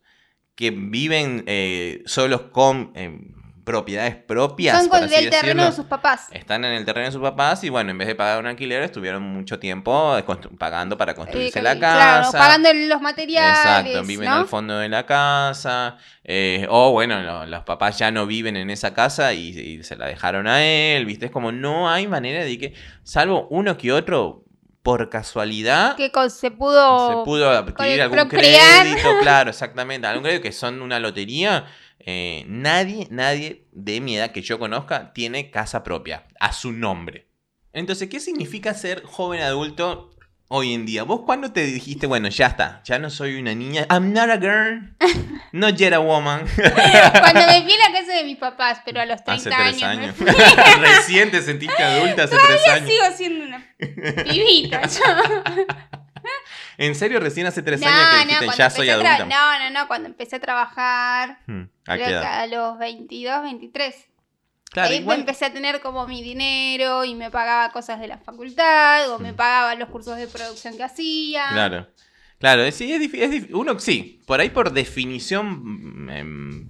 [0.55, 3.17] que viven eh, solos con, eh,
[3.67, 4.81] propiedades propias.
[4.87, 5.65] Son del terreno decirlo.
[5.65, 6.27] de sus papás.
[6.31, 8.81] Están en el terreno de sus papás y bueno, en vez de pagar un alquiler,
[8.81, 10.15] estuvieron mucho tiempo
[10.57, 12.37] pagando para construirse Eh, la claro, casa.
[12.37, 13.57] pagando los materiales.
[13.59, 14.35] Exacto, viven ¿no?
[14.37, 15.97] al fondo de la casa.
[16.23, 19.95] eh, o bueno, lo- los papás ya no viven en esa casa y, y se
[19.97, 21.05] la dejaron a él.
[21.05, 21.25] ¿Viste?
[21.25, 24.43] Es como no hay manera de que, salvo uno que otro,
[24.83, 27.09] por casualidad, Que con- se pudo.
[27.19, 28.83] se pudo adquirir algún procrear.
[28.83, 29.09] crédito.
[29.21, 30.07] Claro, exactamente.
[30.07, 31.65] Algún crédito que son una lotería.
[31.99, 37.27] Eh, nadie, nadie de mi edad que yo conozca tiene casa propia a su nombre.
[37.73, 40.11] Entonces, ¿qué significa ser joven adulto
[40.47, 41.03] hoy en día?
[41.03, 44.37] ¿Vos cuándo te dijiste, bueno, ya está, ya no soy una niña, I'm not a
[44.37, 44.95] girl,
[45.51, 46.45] not yet a woman?
[46.55, 49.83] Cuando me fui a la casa de mis papás, pero a los 30 Hace tres
[49.83, 50.15] años.
[50.21, 50.35] años.
[50.79, 52.89] Recién te sentiste adulta hace tres años.
[52.89, 53.75] Sigo siendo una
[54.23, 54.81] pibita.
[54.87, 55.65] yo.
[56.77, 59.25] ¿En serio recién hace tres no, años que no, dijiste, cuando ya soy adulta?
[59.25, 61.39] No, no, no, cuando empecé a trabajar.
[61.47, 61.93] Hmm, ¿A
[62.43, 63.95] a los 22, 23.
[64.69, 68.17] Claro, Ahí igual- empecé a tener como mi dinero y me pagaba cosas de la
[68.19, 69.35] facultad o me Mm.
[69.35, 71.47] pagaba los cursos de producción que hacía.
[71.51, 71.87] Claro.
[72.37, 76.69] Claro, es- sí, es, es uno sí, por ahí por definición mm, em,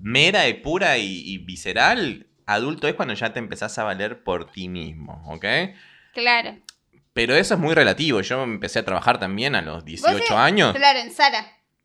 [0.00, 4.52] mera y pura y, y visceral, adulto es cuando ya te empezás a valer por
[4.52, 5.44] ti mismo, ¿ok?
[6.14, 6.56] Claro.
[7.12, 10.34] Pero eso es muy relativo, yo empecé a trabajar también a los 18 sí?
[10.34, 11.44] años, Claro, en Sara.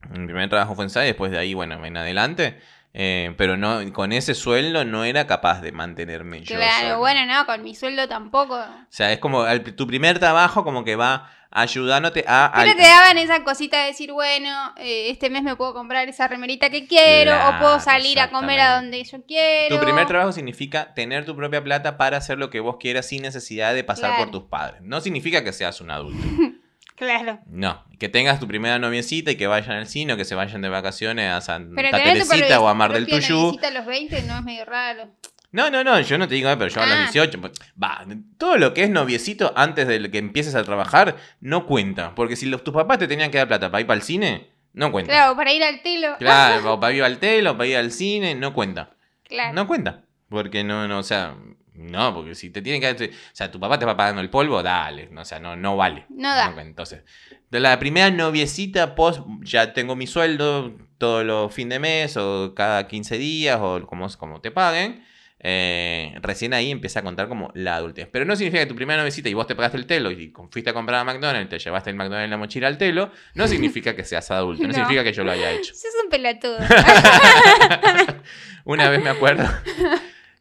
[0.10, 2.60] mi primer trabajo fue en SAE, después de ahí, bueno, en adelante,
[2.98, 7.46] eh, pero no con ese sueldo no era capaz de mantenerme yo Claro, bueno, no,
[7.46, 8.56] con mi sueldo tampoco.
[8.56, 9.44] O sea, es como
[9.76, 12.52] tu primer trabajo como que va ayudándote a...
[12.54, 16.08] Pero al- te daban esa cosita de decir, bueno, eh, este mes me puedo comprar
[16.10, 19.76] esa remerita que quiero, o puedo Claro, salir a comer a donde yo quiero.
[19.78, 23.22] Tu primer trabajo significa tener tu propia plata para hacer lo que vos quieras sin
[23.24, 24.24] necesidad de pasar Claro.
[24.24, 24.82] por tus padres.
[24.84, 26.26] No significa que seas un adulto.
[26.96, 27.40] Claro.
[27.48, 27.84] No.
[28.00, 30.70] Que tengas tu primera noviecita y que vayan al cine o que se vayan de
[30.70, 33.58] vacaciones a Santa Pero Teresita o a Mar del Tuyú.
[33.62, 35.10] a los 20 no es medio raro.
[35.52, 37.02] No, no, no, yo no te digo, eh, pero yo a los Ah.
[37.12, 37.40] 18.
[37.40, 38.06] pues, Va,
[38.38, 42.14] todo lo que es noviecito antes de que empieces a trabajar no cuenta.
[42.16, 44.50] Porque si los, tus papás te tenían que dar plata para ir para el cine,
[44.74, 45.14] no cuenta.
[45.14, 46.18] Claro, para ir al telo.
[46.20, 48.90] Claro, para ir al telo, para ir al cine, no cuenta.
[49.24, 49.54] Claro.
[49.54, 50.02] No cuenta.
[50.28, 51.36] Porque no, no, o sea,
[51.76, 53.06] no, porque si te tienen que.
[53.06, 55.10] O sea, tu papá te va pagando el polvo, dale.
[55.16, 56.06] O sea, no, no vale.
[56.10, 56.54] No da.
[56.60, 57.04] Entonces,
[57.52, 62.54] de la primera noviecita, post, ya tengo mi sueldo todos los fin de mes, o
[62.56, 65.04] cada 15 días, o como, como te paguen.
[65.48, 68.08] eh, recién ahí empieza a contar como la adultez.
[68.12, 70.72] Pero no significa que tu primera noviecita y vos te pagaste el telo y fuiste
[70.72, 73.48] a comprar a McDonald's, te llevaste el McDonald's en la mochila al telo, no
[73.80, 74.74] significa que seas adulto, no, No.
[74.74, 75.76] significa que yo lo haya hecho.
[75.76, 76.58] Sos un pelotudo.
[78.64, 79.44] Una vez me acuerdo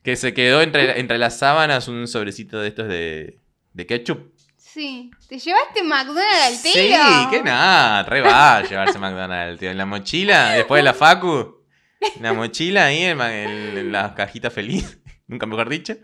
[0.04, 3.40] que se quedó entre, entre las sábanas un sobrecito de estos de,
[3.72, 4.32] de ketchup.
[4.56, 5.10] sí.
[5.28, 6.92] ¿Te llevaste McDonald's al Sí,
[7.30, 9.70] que nada, re va a llevarse McDonald's, tío.
[9.70, 11.62] En la mochila, después de la facu,
[12.16, 15.96] en la mochila ahí, en, en la cajita feliz, nunca mejor dicho.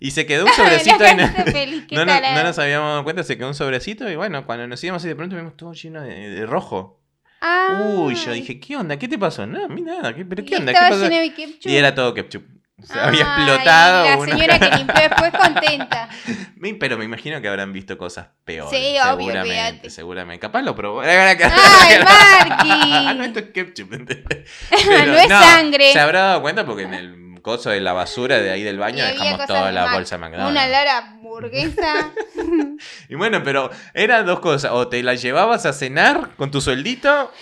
[0.00, 1.16] Y se quedó un sobrecito ahí.
[1.16, 4.66] no- feliz, No, no, nos habíamos dado cuenta, se quedó un sobrecito y bueno, cuando
[4.66, 7.00] nos íbamos así de pronto vimos todo lleno de, de rojo.
[7.42, 7.92] Ah.
[7.98, 8.98] Uy, yo dije, ¿qué onda?
[8.98, 9.46] ¿Qué te pasó?
[9.46, 10.72] No, a mí nada, ¿qué- ¿pero qué Y onda?
[10.72, 11.08] ¿Qué pasó?
[11.68, 12.44] Y era todo ketchup.
[12.92, 14.04] Se había explotado.
[14.08, 16.08] La una- señora que limpió después contenta.
[16.78, 18.70] Pero me imagino que habrán visto cosas peores.
[18.70, 20.40] Sí, obvio, seguramente, seguramente.
[20.40, 21.00] Capaz lo probó.
[21.04, 23.14] ¡Ay, Marky!
[23.18, 23.92] no, esto es ketchup.
[23.92, 24.48] ¿entendés?
[24.70, 25.92] No es sangre.
[25.92, 29.04] Se habrá dado cuenta porque en el coso de la basura de ahí del baño
[29.04, 30.50] dejamos toda la bolsa de McDonald's.
[30.52, 32.12] Una Lara hamburguesa.
[33.08, 34.70] Y bueno, pero eran dos cosas.
[34.72, 37.32] O te la llevabas a cenar con tu sueldito.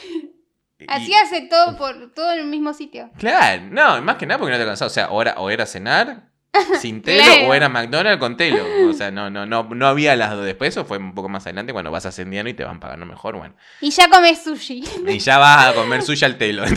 [0.84, 3.10] Y- Así hace todo por todo en el mismo sitio.
[3.18, 4.86] Claro, no, más que nada porque no te alcanzaba.
[4.88, 6.30] O sea, o era, o era cenar
[6.80, 7.48] sin telo Claro.
[7.48, 8.64] o era McDonald's con telo.
[8.88, 10.44] O sea, no, no, no, no había las dos.
[10.44, 13.36] Después eso fue un poco más adelante cuando vas ascendiendo y te van pagando mejor,
[13.36, 13.54] bueno.
[13.80, 14.82] Y ya comes sushi.
[15.08, 16.64] Y ya vas a comer suya al telo.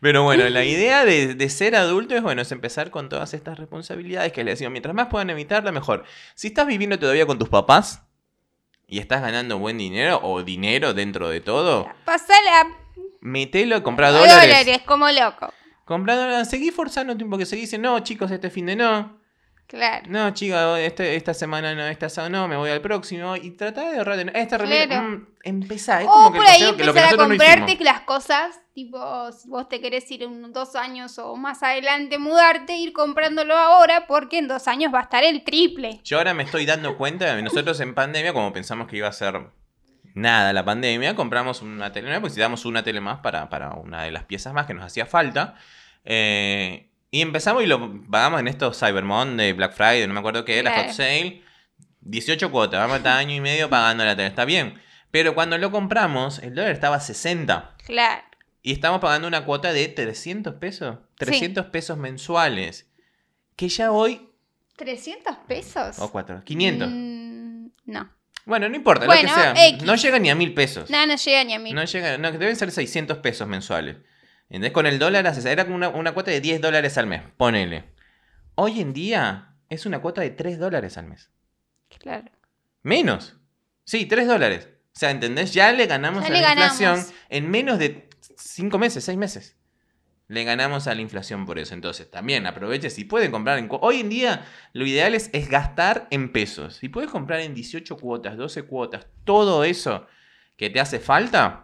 [0.00, 3.58] Pero bueno, la idea de, de ser adulto es, bueno, es empezar con todas estas
[3.58, 4.72] responsabilidades que les decimos.
[4.72, 6.04] Mientras más puedan evitarla, mejor.
[6.34, 8.02] Si estás viviendo todavía con tus papás
[8.88, 12.68] y estás ganando buen dinero o dinero dentro de todo, Pasala
[13.20, 14.34] metelo, compra dólares.
[14.64, 15.52] dólares como loco.
[15.84, 16.48] Compra dólares.
[16.48, 17.44] Seguí forzándote un poco.
[17.44, 19.18] Seguí diciendo, no, chicos, este fin de no.
[19.74, 20.06] Claro.
[20.08, 23.34] No, chicos, este, esta semana no, esta sábado no, me voy al próximo.
[23.34, 24.18] Y trata de ahorrar.
[24.34, 25.08] Esta remera, Claro.
[25.08, 26.00] mm, empezá.
[26.00, 29.32] Es O como por ahí que lo que empezar a no comprarte las cosas, tipo,
[29.32, 34.06] si vos te querés ir en dos años o más adelante mudarte, ir comprándolo ahora
[34.06, 36.00] porque en dos años va a estar el triple.
[36.04, 39.40] Yo ahora me estoy dando cuenta, nosotros en pandemia, como pensamos que iba a ser
[40.14, 44.04] nada la pandemia, compramos una tele nueva, porque necesitamos una tele más para, para una
[44.04, 45.56] de las piezas más que nos hacía falta.
[46.04, 50.44] Eh, y empezamos y lo pagamos en estos Cyber Monday, Black Friday, no me acuerdo
[50.44, 50.82] qué Claro.
[50.82, 51.44] Hot Sale.
[52.00, 54.80] 18 cuotas, vamos a estar año y medio pagando la tele, está bien.
[55.12, 57.76] Pero cuando lo compramos, el dólar estaba a 60.
[57.86, 58.20] Claro.
[58.62, 60.98] Y estamos pagando una cuota de 300 pesos.
[61.18, 62.90] 300 pesos mensuales.
[63.54, 64.28] Que ya hoy...
[64.76, 66.00] ¿300 pesos?
[66.00, 66.42] O 4.
[66.44, 66.88] 500.
[66.90, 68.10] Mm, no.
[68.44, 69.54] Bueno, no importa, lo que sea.
[69.68, 69.84] X.
[69.84, 70.90] No llega ni a mil pesos.
[70.90, 71.76] No, no llega ni a mil.
[71.76, 73.98] No llega, no, deben ser 600 pesos mensuales.
[74.50, 77.84] Entonces con el dólar era como una, una cuota de 10 dólares al mes, ponele.
[78.54, 81.30] Hoy en día es una cuota de 3 dólares al mes.
[81.98, 82.30] Claro.
[82.82, 83.36] Menos.
[83.84, 84.68] Sí, 3 dólares.
[84.94, 85.52] O sea, ¿entendés?
[85.52, 86.80] Ya le ganamos Ya a le la ganamos.
[86.80, 89.56] inflación en menos de 5 meses, 6 meses.
[90.28, 91.74] Le ganamos a la inflación por eso.
[91.74, 92.88] Entonces, también aproveche.
[92.90, 93.68] Si pueden comprar en...
[93.70, 96.76] Hoy en día lo ideal es, es gastar en pesos.
[96.76, 100.06] Si puedes comprar en 18 cuotas, 12 cuotas, todo eso
[100.56, 101.63] que te hace falta,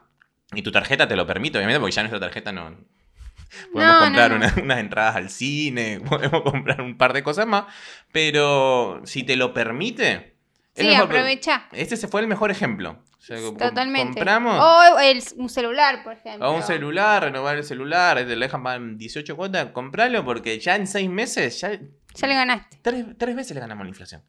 [0.55, 2.71] y tu tarjeta te lo permite, obviamente, porque ya nuestra tarjeta no...
[3.73, 4.47] Podemos No, comprar no, no.
[4.47, 7.65] una- unas entradas al cine, podemos comprar un par de cosas más,
[8.13, 10.37] pero si te lo permite...
[10.75, 11.67] Sí, mejor, aprovecha.
[11.73, 13.03] este se fue el mejor ejemplo.
[13.19, 14.15] O sea, Totalmente.
[14.15, 16.47] Compramos O el- un celular, por ejemplo.
[16.47, 20.77] a un celular, renovar el celular, te lo dejan pagar 18 cuotas, compralo porque ya
[20.77, 21.73] en 6 meses, ya
[22.15, 22.79] Ya le ganaste.
[22.83, 24.23] tres, tres veces le ganamos la inflación.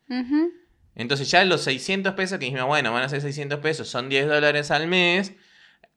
[0.96, 4.28] Entonces ya los 600 pesos que dijimos, bueno, van a ser 600 pesos, son 10
[4.28, 5.34] dólares al mes.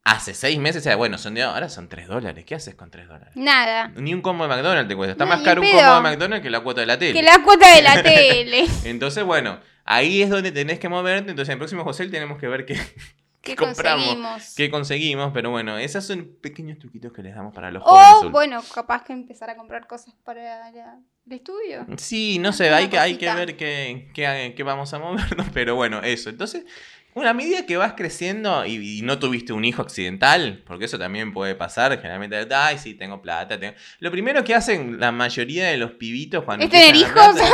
[0.07, 2.45] Hace 6 meses era, bueno, son 10, ahora son 3 dólares.
[2.45, 3.31] ¿Qué haces con 3 dólares?
[3.37, 3.88] Nada.
[3.97, 5.12] Ni un combo de McDonald's te cuesta.
[5.12, 7.14] Está No, más caro un combo de McDonald's que la cuota de la tele.
[7.14, 8.67] Que la cuota de la tele.
[8.85, 11.31] Entonces, bueno, ahí es donde tenés que moverte.
[11.31, 12.75] Entonces, en el próximo José tenemos que ver qué,
[13.40, 14.05] que compramos.
[14.05, 14.55] conseguimos.
[14.55, 15.31] qué conseguimos.
[15.33, 18.09] Pero bueno, esos son pequeños truquitos que les damos para los O, jóvenes.
[18.11, 18.33] adultos.
[18.33, 21.87] bueno, capaz que empezar a comprar cosas para la- el estudio.
[21.97, 25.75] Sí, no sé, hay que, hay que ver qué, qué- qué vamos a movernos, pero
[25.77, 26.29] bueno, eso.
[26.29, 26.67] Entonces,
[27.14, 31.33] una medida que vas creciendo y, y no tuviste un hijo accidental, porque eso también
[31.33, 33.59] puede pasar, generalmente, ay, sí, tengo plata.
[33.59, 33.77] tengo-".
[34.00, 36.64] Lo primero que hacen la mayoría de los pibitos cuando...
[36.64, 37.37] ¿Es tener a hijos?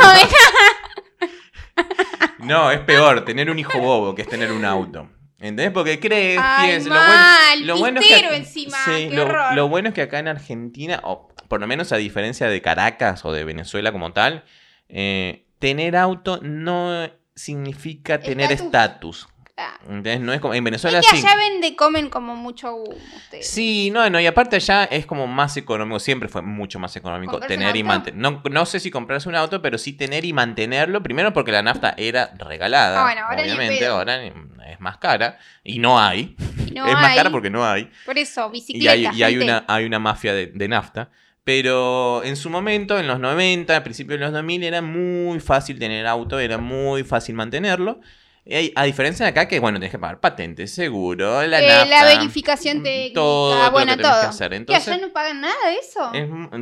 [2.39, 5.07] No, es peor, tener un hijo bobo que es tener un auto.
[5.37, 5.71] ¿Entendés?
[5.71, 9.53] Porque crees, Ay, piensas, mal, lo bueno, lo bueno es que, encima, sí, qué lo,
[9.53, 13.25] lo bueno es que acá en Argentina, o por lo menos a diferencia de Caracas
[13.25, 14.43] o de Venezuela como tal,
[14.87, 19.27] eh, tener auto no significa tener Estatus.
[19.61, 19.79] Ah.
[19.83, 20.19] ¿Entendés?
[20.21, 21.25] No es como en Venezuela Es que sí.
[21.25, 23.47] allá vende, comen como mucho humo ustedes.
[23.47, 27.33] Sí, no, no, y aparte allá es como más económico, siempre fue mucho más económico
[27.33, 28.19] ¿Comprarse tener y mantener.
[28.19, 31.03] No, no sé si comprarse un auto, pero sí tener y mantenerlo.
[31.03, 33.01] Primero porque la nafta era regalada.
[33.01, 35.37] Ah, bueno, ahora obviamente, ahora es más cara.
[35.63, 36.35] Y no hay.
[36.67, 37.89] Y no es más cara porque no hay.
[38.05, 38.91] Por eso, Y bicicleta.
[38.91, 41.09] hay, y hay una, hay una mafia de, de nafta.
[41.43, 45.79] Pero en su momento, en los 90, a principios de los 2000, era muy fácil
[45.79, 47.99] tener auto, era muy fácil mantenerlo.
[48.75, 51.85] A diferencia de acá, que bueno, tenés que pagar patente, seguro, la Eh, nafta.
[51.85, 54.21] la verificación técnica, todo, todo lo que tenés todo.
[54.21, 54.49] que hacer.
[54.49, 56.11] ¿Qué, Entonces, allá no pagan nada de eso?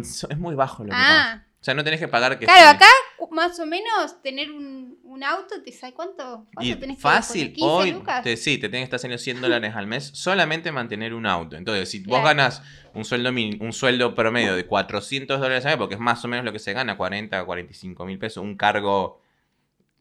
[0.02, 1.46] es, es muy bajo lo que ah.
[1.62, 2.86] O sea, no tenés que pagar que claro, acá
[3.32, 6.48] más o menos tener un, un auto, ¿te sabes cuánto?
[6.54, 7.54] ¿Cuánto Y tenés que fácil, poner?
[7.54, 8.24] 15 hoy lucas?
[8.24, 11.56] te, sí, te tienen que estar haciendo 100 dólares al mes solamente mantener un auto.
[11.58, 12.62] Entonces, si vos ganas
[12.94, 16.46] un sueldo un sueldo promedio de 400 dólares al mes, porque es más o menos
[16.46, 19.22] lo que se gana, 40, 45 mil pesos, un cargo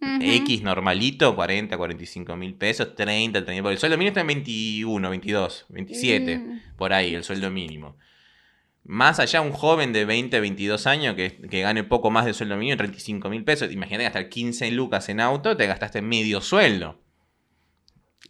[0.01, 5.11] X normalito, 40, 45 mil pesos, 30, 30, porque el sueldo mínimo está en 21,
[5.11, 6.61] 22, 27, Mm.
[6.77, 7.97] por ahí, el sueldo mínimo.
[8.85, 12.57] Más allá, un joven de 20, 22 años que, que gane poco más del sueldo
[12.57, 17.01] mínimo, 35 mil pesos, imagínate gastar 15 lucas en auto, te gastaste medio sueldo.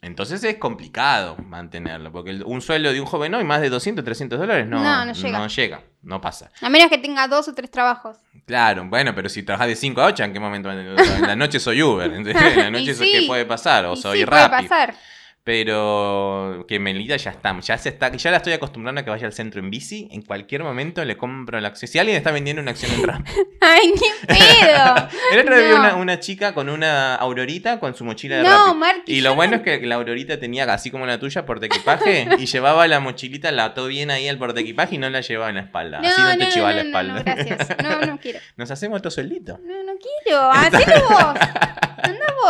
[0.00, 4.04] Entonces es complicado mantenerlo, porque el- un sueldo de un joven hoy, más de 200,
[4.04, 5.38] 300 dólares, no, No, no llega.
[5.38, 6.50] no llega, no pasa.
[6.62, 8.16] A menos que tenga dos o tres trabajos.
[8.46, 10.70] Claro, bueno, pero si trabajas de 5 a 8, ¿en qué momento?
[10.70, 12.10] En la noche soy Uber.
[12.14, 13.10] En la noche sí.
[13.12, 14.62] qué puede pasar, o Y soy sí, puede Rappi.
[14.68, 14.94] pasar.
[15.44, 19.26] Pero que Melita ya está, ya se está, ya la estoy acostumbrando a que vaya
[19.26, 20.06] al centro en bici.
[20.10, 21.90] En cualquier momento le compro la acción.
[21.90, 23.30] Si alguien está vendiendo una acción en Rappi.
[23.62, 25.08] ¡Ay, qué pedo!
[25.32, 28.78] El otro día vi una, una chica con una aurorita con su mochila de no,
[28.78, 29.10] Rappi.
[29.12, 32.28] Y lo bueno no- es que la aurorita tenía, así como la tuya, portaequipaje.
[32.38, 35.54] y llevaba la mochilita, la ató bien ahí al portaequipaje y no la llevaba en
[35.56, 36.00] la espalda.
[36.00, 37.14] No, así no te chivaba la espalda.
[37.14, 37.68] No, gracias.
[37.82, 38.38] No, no quiero.
[38.56, 39.58] Nos hacemos otro sueldito.
[39.64, 40.50] No, no quiero.
[40.50, 41.34] Hacelo vos.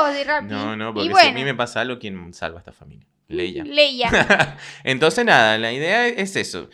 [0.02, 0.46] Vos de Rappi.
[0.48, 3.06] No, no, Y porque si a mí me pasa algo, ¿quién salva a esta familia?
[3.28, 3.64] Leia.
[3.66, 4.56] Leia.
[4.84, 6.68] entonces, nada, la idea es eso.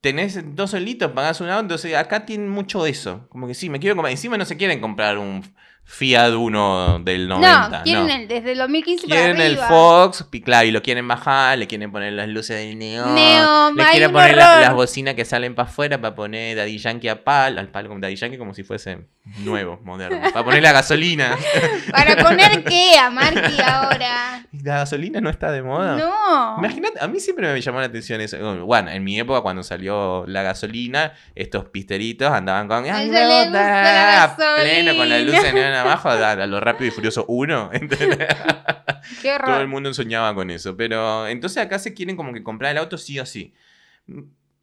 [0.00, 3.26] Tenés dos solitos, pagás un auto, entonces acá tienen mucho de eso.
[3.30, 4.10] Como que sí, me quiero comprar.
[4.10, 5.42] Encima no se quieren comprar un
[5.86, 7.68] Fiat Uno del 90.
[7.78, 8.12] no, quieren no.
[8.14, 9.68] el desde el 2015 Quieren para el arriba.
[9.68, 13.76] Fox, y claro, y lo quieren bajar, le quieren poner las luces del neón, Neón,
[13.76, 17.22] le quieren poner la- las bocinas que salen para afuera para poner Daddy Yankee a
[17.24, 19.06] palo, al palo como Daddy Yankee como si fuese
[19.38, 21.36] nuevo, moderno, para poner la gasolina.
[21.90, 24.46] ¿Para poner qué a ahora?
[24.52, 25.96] ¿La gasolina no está de moda?
[25.96, 26.58] No.
[26.58, 28.66] Imagínate, a mí siempre me llamó la atención eso.
[28.66, 34.36] Bueno, en mi época cuando salió la gasolina, estos pisteritos andaban con ¡Ay, gusta la
[34.60, 37.70] pleno con la luz neón abajo, a, a lo rápido y furioso 1.
[39.22, 40.76] Qué Todo el mundo soñaba con eso.
[40.76, 43.54] Pero entonces acá se quieren como que comprar el auto sí o sí.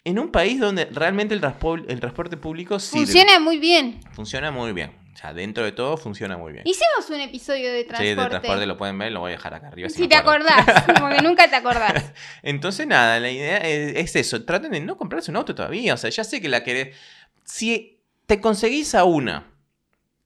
[0.03, 3.05] En un país donde realmente el, transpo- el transporte público sirve.
[3.05, 3.99] Funciona muy bien.
[4.13, 4.95] Funciona muy bien.
[5.13, 6.63] O sea, dentro de todo funciona muy bien.
[6.65, 8.09] Hicimos un episodio de transporte.
[8.13, 9.89] Sí, de transporte lo pueden ver, lo voy a dejar acá arriba.
[9.89, 10.47] si te acuerdo.
[10.49, 12.13] acordás, como que nunca te acordás.
[12.43, 14.43] Entonces, nada, la idea es, es eso.
[14.45, 15.93] Traten de no comprarse un auto todavía.
[15.93, 16.95] O sea, ya sé que la querés.
[17.43, 19.47] Si te conseguís a una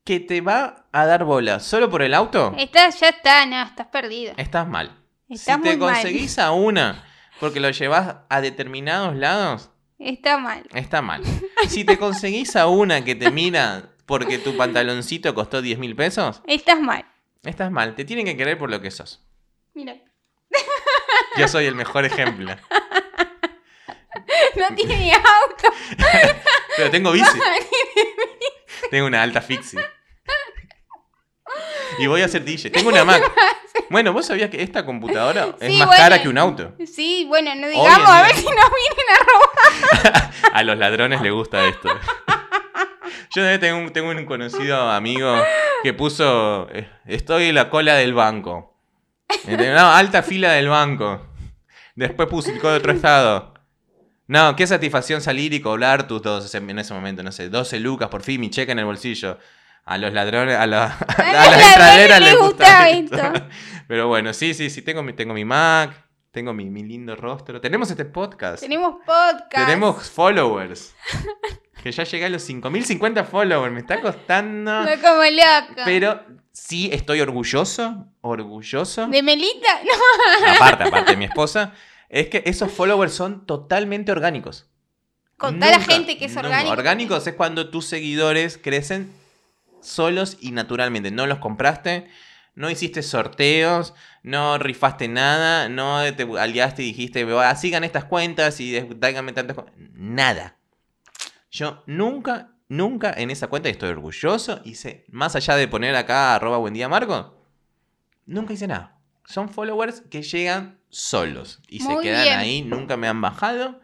[0.04, 3.88] que te va a dar bola solo por el auto, Estás, ya está, no, estás
[3.88, 4.34] perdido.
[4.38, 4.96] estás mal.
[5.28, 5.80] Estás si te mal.
[5.80, 7.04] conseguís a una
[7.40, 10.64] porque lo llevas a determinados lados, Está mal.
[10.74, 11.24] está mal.
[11.68, 16.42] Si te conseguís a una que te mira porque tu pantaloncito costó 10 mil pesos,
[16.46, 17.06] Estás mal.
[17.44, 17.96] estás mal.
[17.96, 19.26] Te tienen que querer por lo que sos.
[19.74, 19.96] Mira.
[21.38, 22.56] Yo soy el mejor ejemplo.
[24.56, 25.76] No tiene auto.
[26.78, 27.40] Pero tengo bici.
[28.92, 29.80] Tengo una alta fixie.
[32.00, 32.70] Y voy a hacer DJ.
[32.70, 33.24] Tengo una Mac.
[33.90, 36.02] Bueno, vos sabías que esta computadora es Sí, más bueno.
[36.04, 36.74] cara que un auto.
[36.86, 40.32] Sí, bueno, no digamos, a ver si nos vienen a robar.
[40.54, 41.90] A los ladrones les gusta esto.
[43.36, 45.36] Yo tengo un, tengo un conocido amigo
[45.84, 48.78] que puso, eh, estoy en la cola del banco.
[49.48, 51.28] No, alta fila del banco.
[51.96, 53.54] Después puso el de otro estado.
[54.28, 58.10] No, qué satisfacción salir y cobrar tus dos, en ese momento, no sé, 12 lucas,
[58.10, 59.38] por fin, mi cheque en el bolsillo.
[59.86, 63.16] A los ladrones, a, la- a los las ladrones entraderas les les gusta gusta esto.
[63.16, 63.48] esto.
[63.88, 65.92] Pero bueno, sí, sí, sí, tengo mi, tengo mi Mac,
[66.32, 67.62] tengo mi, mi lindo rostro.
[67.62, 68.62] Tenemos este podcast.
[68.62, 69.54] Tenemos podcast.
[69.68, 70.96] Tenemos followers.
[71.84, 73.72] Que ya llegué a los 5050 followers.
[73.74, 74.72] Me está costando.
[74.86, 75.82] No como loco.
[75.86, 76.20] Pero
[76.52, 78.08] sí estoy orgulloso.
[78.22, 79.06] Orgulloso.
[79.08, 79.70] ¿De Melita?
[79.84, 80.52] No.
[80.56, 81.74] Aparte, aparte de mi esposa.
[82.10, 84.68] Es que esos followers son totalmente orgánicos.
[85.38, 86.48] Contá a la Nunca, gente que es nunca.
[86.48, 86.72] orgánico.
[86.74, 89.12] Orgánicos es cuando tus seguidores crecen
[89.86, 91.12] solos y naturalmente.
[91.12, 92.08] No los compraste,
[92.56, 93.94] no hiciste sorteos,
[94.24, 99.56] no rifaste nada, no te aliaste y dijiste, "Ah, sigan estas cuentas y tráiganme tantas
[99.56, 99.76] cuentas.
[99.94, 100.58] Nada.
[101.52, 106.36] Yo nunca, nunca en esa cuenta, y estoy orgulloso, hice, más allá de poner acá
[106.36, 107.46] arroba buen día Marco,
[108.26, 108.98] nunca hice nada.
[109.26, 112.38] Son followers que llegan solos y se quedan bien.
[112.40, 113.80] ahí, nunca me han bajado.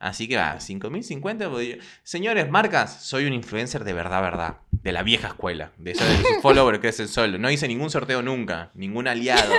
[0.00, 1.46] Así que va, 5050.
[1.48, 4.56] voy- Señores, marcas, soy un influencer de verdad, verdad.
[4.72, 5.72] De la vieja escuela.
[5.76, 7.38] De eso de que sus followers crecen solos.
[7.38, 8.70] No hice ningún sorteo nunca.
[8.74, 9.52] Ningún aliado.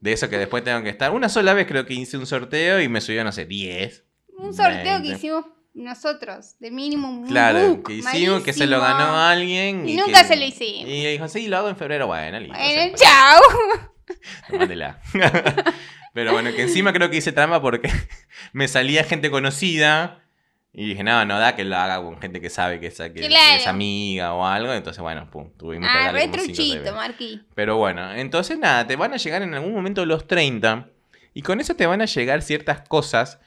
[0.00, 1.12] De eso que después tengo que estar.
[1.12, 4.04] Una sola vez creo que hice un sorteo y me subió, no sé, 10.
[4.38, 5.08] Un sorteo que 20.
[5.10, 9.88] hicimos nosotros, de mínimo un Claro, book, que hicimos, que se lo ganó alguien.
[9.88, 10.88] Y nunca se lo hicimos.
[10.88, 12.06] Y dijo, sí, lo hago en febrero.
[12.06, 12.54] Bueno, listo.
[12.58, 13.04] Bueno, se
[14.48, 15.00] Tómatela.
[16.14, 17.90] Pero bueno, que encima creo que hice trampa porque
[18.52, 20.18] me salía gente conocida.
[20.74, 23.20] Y dije, no, no da que lo haga con gente que sabe que es, que-
[23.56, 24.72] es amiga o algo.
[24.72, 26.94] Entonces, bueno, pum, tuvimos que Ah, re truchito.
[27.54, 30.88] Pero bueno, entonces nada, te van a llegar en algún momento los 30.
[31.34, 33.38] Y con eso te van a llegar ciertas cosas.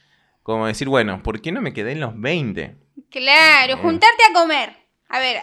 [0.44, 2.76] Como decir, bueno, ¿por qué no me quedé en los 20?
[3.10, 3.82] Claro, Mm.
[3.82, 4.74] juntarte a comer.
[5.10, 5.38] A ver,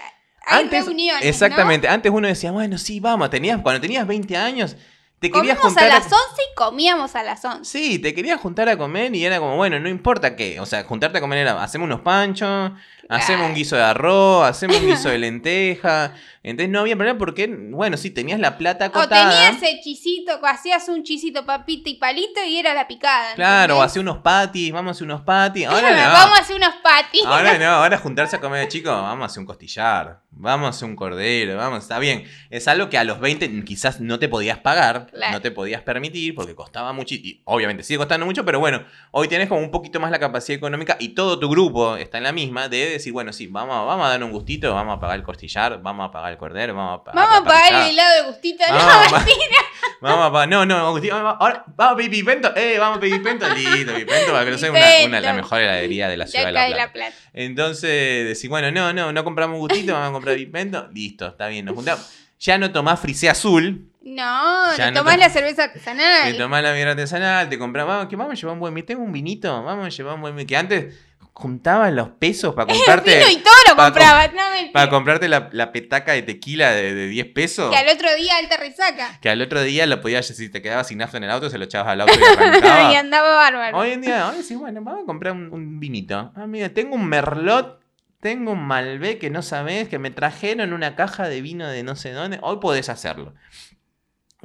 [0.46, 1.24] hay reuniones.
[1.24, 4.76] Exactamente, antes uno decía, bueno, sí, vamos, tenías, cuando tenías 20 años,
[5.22, 7.64] te querías Comíamos juntar a las 11 y comíamos a las 11.
[7.64, 10.58] Sí, te querías juntar a comer y era como, bueno, no importa qué.
[10.58, 12.72] O sea, juntarte a comer era, hacemos unos panchos,
[13.08, 16.12] hacemos un guiso de arroz, hacemos un guiso de lenteja.
[16.44, 19.30] Entonces no había problema porque, bueno, sí, tenías la plata O acotada.
[19.30, 23.34] tenías el chisito, hacías un chisito papita y palito y era la picada.
[23.36, 25.66] Claro, o hacía unos patis, vamos a hacer unos patis.
[25.68, 26.12] Ahora no.
[26.12, 27.22] Vamos a hacer unos patis.
[27.24, 30.88] Ahora no, ahora juntarse a comer, chicos, vamos a hacer un costillar, vamos a hacer
[30.88, 32.24] un cordero, vamos, está bien.
[32.50, 35.32] Es algo que a los 20 quizás no te podías pagar, Claro.
[35.34, 39.28] no te podías permitir porque costaba mucho y obviamente sigue costando mucho, pero bueno, hoy
[39.28, 42.32] tienes como un poquito más la capacidad económica y todo tu grupo está en la
[42.32, 45.22] misma de decir, bueno, sí, vamos, vamos a dar un gustito, vamos a pagar el
[45.24, 48.30] costillar, vamos a pagar el cordero, vamos a pagar Vamos a pagar el helado de
[48.30, 48.64] gustito.
[48.68, 49.24] Vamos, no, va-
[50.00, 53.00] Vamos a pagar, no, no, Agustín, vamos, ahora, vamos a pedir pipento, eh, vamos a
[53.00, 56.26] pedir pipento, listo, pipento, para que no sea una, una- la mejor heladería de la
[56.26, 57.14] ciudad de La de la plata.
[57.32, 60.88] Entonces, decís, bueno, no, no, no compramos gustito, vamos a comprar pimento.
[60.92, 62.10] Listo, está bien, nos juntamos.
[62.40, 66.32] Ya no tomás frisé azul, No, Ya no tomás to- la cerveza artesanal.
[66.32, 68.84] te tomás la birra artesanal, te compramos, vamos, que vamos a llevar un buen.
[68.84, 70.44] Tengo un vinito, vamos a llevar un buen.
[70.46, 70.94] Que antes
[71.42, 74.28] juntabas los pesos para Vino y comprarte, todo lo pa' compraba.
[74.28, 74.72] No, mentira.
[74.72, 77.70] para comprarte la, la petaca de tequila de, de 10 pesos.
[77.70, 79.18] Que al otro día alta resaca.
[79.20, 81.58] Que al otro día lo podías, si te quedabas sin nafta en el auto, se
[81.58, 82.92] lo echabas al auto y arrancaba.
[82.92, 83.76] y andaba bárbaro.
[83.78, 86.32] Hoy en día, ahora sí, bueno, vamos a comprar un, un vinito.
[86.36, 87.80] Ah, mira, tengo un Merlot,
[88.20, 91.96] tengo un Malbec que no sabés, que me trajeron una caja de vino de no
[91.96, 92.38] sé dónde.
[92.42, 93.34] Hoy podés hacerlo.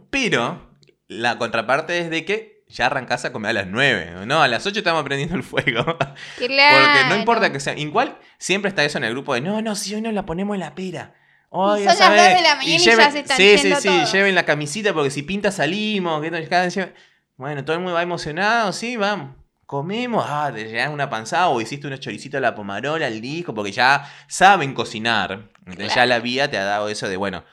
[0.09, 0.67] Pero
[1.07, 4.25] la contraparte es de que ya arrancás a comer a las 9.
[4.25, 5.83] No, a las 8 estamos prendiendo el fuego.
[6.37, 7.77] Porque no importa que sea.
[7.77, 10.53] Igual siempre está eso en el grupo de no, no, si hoy no la ponemos
[10.55, 11.13] en la pera.
[11.49, 12.23] Hoy, Y ya son las sabés".
[12.33, 14.11] dos de la mañana y ya se están Sí, sí, sí, todos.
[14.11, 16.21] lleven la camisita porque si pinta salimos.
[16.21, 16.93] que lleven-
[17.37, 19.35] Bueno, todo el mundo va emocionado, sí, vamos.
[19.65, 23.53] comemos, ah, te llegas una panzada o hiciste unos choricitos a la pomarola, al disco,
[23.53, 25.49] porque ya saben cocinar.
[25.65, 27.43] Entonces ya la vida te ha dado eso de, bueno,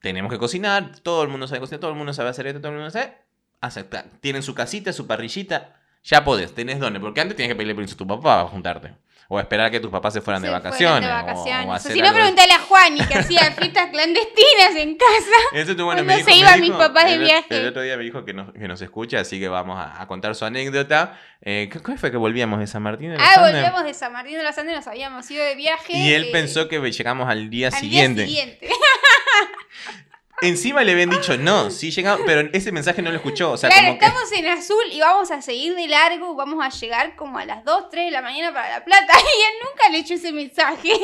[0.00, 2.72] tenemos que cocinar, todo el mundo sabe cocinar, todo el mundo sabe hacer esto, todo
[2.72, 3.16] el mundo sabe.
[3.62, 4.04] Aceptar.
[4.20, 7.94] Tienen su casita, su parrillita, ya podés, tenés dónde, porque antes tenías que pedirle permiso
[7.94, 8.92] a tu papá para juntarte.
[9.28, 11.00] O esperar a que tus papás se fueran de vacaciones.
[11.08, 11.66] de o- o vacaciones.
[11.66, 15.38] O hacer si no, preguntale a Juani que hacía fiestas clandestinas en casa.
[15.54, 17.46] Eso tú, bueno, me dijo- se iban mis papás de el- viaje.
[17.56, 20.06] El otro día me dijo que nos, que nos escucha, así que vamos a, a
[20.06, 21.18] contar su anécdota.
[21.40, 23.52] Eh, ¿qué- ¿Cuál fue que volvíamos de San Martín de los Ah, Andes?
[23.52, 25.92] volvíamos de San Martín de los Andes, nos habíamos ido de viaje.
[25.96, 28.24] Y él eh, pensó que llegamos al día al siguiente.
[28.24, 28.68] Día siguiente.
[30.42, 33.52] Encima le habían dicho, no, sí llegamos, pero ese mensaje no lo escuchó.
[33.52, 34.06] O sea, claro, como que.
[34.06, 37.64] estamos en azul y vamos a seguir de largo, vamos a llegar como a las
[37.64, 39.12] 2, 3 de la mañana para La Plata.
[39.18, 40.92] Y él nunca le echó ese mensaje.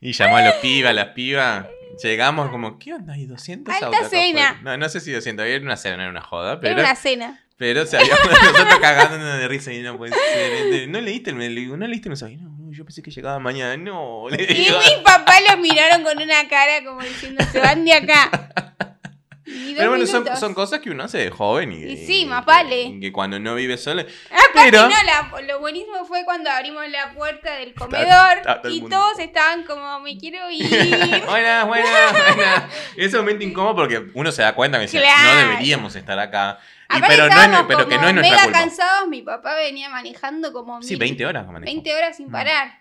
[0.00, 1.66] Y llamó a los pibas, a las pibas.
[2.02, 3.12] Llegamos como, ¿qué onda?
[3.12, 4.50] ¿Hay 200 Alta autos cena.
[4.50, 4.62] afuera?
[4.62, 7.44] No, no sé si 200, era una cena, no era una joda, Era una cena.
[7.58, 10.02] pero se había nosotros cagándonos de risa y no.
[10.06, 12.36] Este, ¿No leíste el, ¿no leíste el mensaje?
[12.38, 13.76] No, no, yo pensé que llegaba mañana.
[13.82, 14.78] No, le Y digo.
[14.78, 18.30] mis papás los miraron con una cara como diciendo, se van de acá.
[19.76, 22.98] Pero bueno, son, cosas que uno hace de joven y, Y sí, más vale.
[23.00, 24.02] que cuando no vive solo.
[24.02, 28.70] Aparte, Pero- no, la- lo buenísimo fue cuando abrimos la puerta del comedor está todo
[28.72, 30.68] el y todos estaban como, me quiero ir.
[31.26, 32.64] Buenas, buenas, buenas.
[32.96, 35.34] Es un momento incómodo porque uno se da cuenta que Claro.
[35.46, 36.58] no deberíamos estar acá.
[36.96, 38.58] Y, pero no pero que no es nuestra mega culpa.
[38.58, 41.64] cansados, mi papá venía manejando como Sí, mil- 20 horas manejó.
[41.72, 42.32] 20 horas sin Mm.
[42.32, 42.79] parar.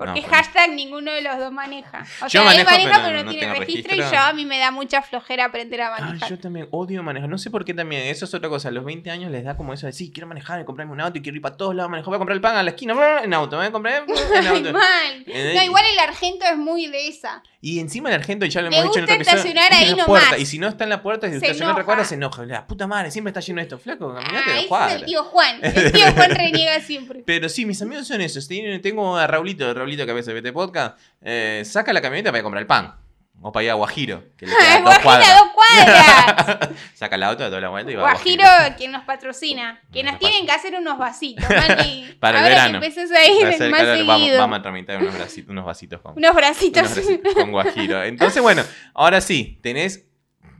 [0.00, 2.06] Porque No, hashtag ninguno de los dos maneja.
[2.22, 3.96] O Yo sea, manejo, él maneja pero pero no, no tiene registro, registro.
[3.96, 6.30] y yo a mí me da mucha flojera aprender a Ay, manejar.
[6.30, 7.28] yo también odio manejar.
[7.28, 8.02] No sé por qué también.
[8.06, 8.68] Eso es otra cosa.
[8.68, 11.18] A los 20 años les da como eso de, sí, quiero manejar, comprarme un auto
[11.18, 12.06] y quiero ir para todos lados manejar.
[12.08, 13.56] Voy a comprar el pan a la esquina, en auto.
[13.58, 14.72] Voy a comprar en auto.
[14.72, 15.24] mal.
[15.26, 17.42] Eh, No, igual el argento es muy de esa.
[17.62, 20.06] Y encima el argento, ya lo hemos dicho en otro estacionar es ahí en la
[20.06, 20.06] nomás.
[20.24, 20.38] puerta.
[20.38, 22.46] Y si no está en la puerta, si estaciona otra cuadra, se enoja.
[22.46, 23.78] La puta madre, siempre está lleno de esto.
[23.78, 25.58] Flaco, caminate Ah, de es el tío Juan.
[25.62, 27.22] El tío Juan reniega siempre.
[27.26, 28.48] Pero sí, mis amigos son esos.
[28.48, 30.98] Tengo a Raulito, Raulito que a veces vete podcast.
[31.22, 32.94] eh, saca la camioneta para ir a comprar el pan.
[33.42, 35.28] O para ir a Guajiro, que le queda Ay, dos cuadras.
[35.38, 36.68] dos cuadras.
[36.94, 38.76] Saca el auto, da toda la vuelta y va a Guajiro, Guajiro.
[38.76, 39.80] quien nos patrocina.
[39.90, 42.16] Que Nos nos tienen que hacer unos vasitos, Mani.
[42.20, 42.80] Para el Ahora verano.
[42.80, 44.38] que empieces a ir más calor, vamos, seguido.
[44.40, 46.82] vamos a tramitar unos, brasitos- unos vasitos con, Unos bracitos.
[46.82, 48.02] unos brasitos con Guajiro.
[48.02, 48.62] Entonces, bueno,
[48.92, 50.04] ahora sí, tenés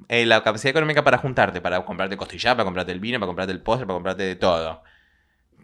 [0.08, 3.52] eh, la capacidad económica para juntarte, para comprarte costillar, para comprarte el vino, para comprarte
[3.52, 4.82] el postre, para comprarte de todo.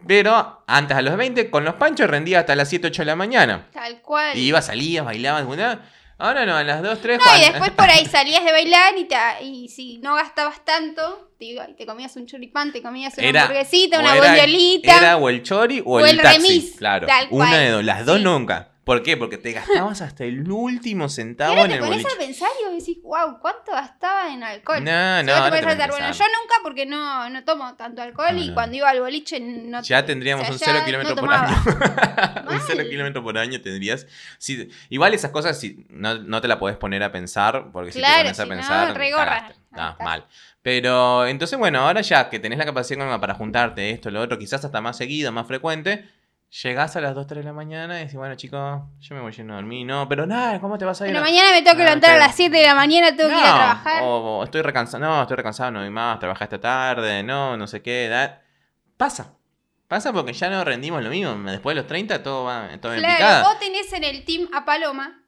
[0.07, 3.17] Pero antes a los 20, con los panchos rendía hasta las 7, 8 de la
[3.17, 3.67] mañana.
[3.73, 4.37] Tal cual.
[4.37, 5.81] Y ibas, salías, bailabas, alguna-
[6.19, 9.05] Ahora no, a las 2, 3, No, y después por ahí salías de bailar y,
[9.05, 13.27] te, y si no gastabas tanto, te, iba- te comías un choripán, te comías una
[13.27, 14.97] Era- hamburguesita, una era- bondiolita.
[14.99, 16.39] Era o el chori o, O el, el taxi.
[16.41, 17.61] remis, claro, tal una cual.
[17.61, 17.85] de dos.
[17.85, 18.25] Las dos Sí.
[18.25, 18.69] nunca.
[18.87, 19.17] ¿Por qué?
[19.17, 22.15] Porque te gastabas hasta el último Y centavo ahora en te el pones boliche.
[22.15, 24.85] a pensar y decís, wow, ¿cuánto gastaba en alcohol?
[24.85, 27.75] No, Si no, vos te pones te pones bueno, yo nunca porque no, no tomo
[27.75, 28.55] tanto alcohol No, y no.
[28.55, 31.57] cuando iba al boliche no Ya tendríamos o un cero kilómetro no por año.
[32.49, 34.07] un cero kilómetro por año tendrías.
[34.39, 38.01] Sí, igual esas cosas si, no, no te la podés poner a pensar, porque si
[38.01, 39.47] te pones a si no, pensar, regorra.
[39.47, 40.25] Ahí Ah, mal.
[40.63, 44.65] Pero entonces, bueno, ahora ya que tenés la capacidad para juntarte esto, lo otro, quizás
[44.65, 46.09] hasta más seguido, más frecuente,
[46.63, 49.33] llegás a las 2, 3 de la mañana y decís, bueno, chicos, yo me voy
[49.33, 49.87] yendo a dormir.
[49.87, 51.17] No, pero nada, ¿cómo te vas a ir?
[51.17, 53.37] A- mañana me tengo que Ah, levantar a las 7 de la mañana, tengo que
[53.37, 54.03] ir a No, trabajar.
[54.05, 57.67] O, o estoy recansado, no, estoy recansado, no voy más, trabajé esta tarde, no, no
[57.67, 58.43] sé qué, da-
[58.97, 59.33] pasa.
[59.89, 61.33] Pasa porque ya no rendimos lo mismo.
[61.51, 63.43] Después de los 30 todo va todo en claro, picada.
[63.49, 65.23] vos tenés en el team a Paloma.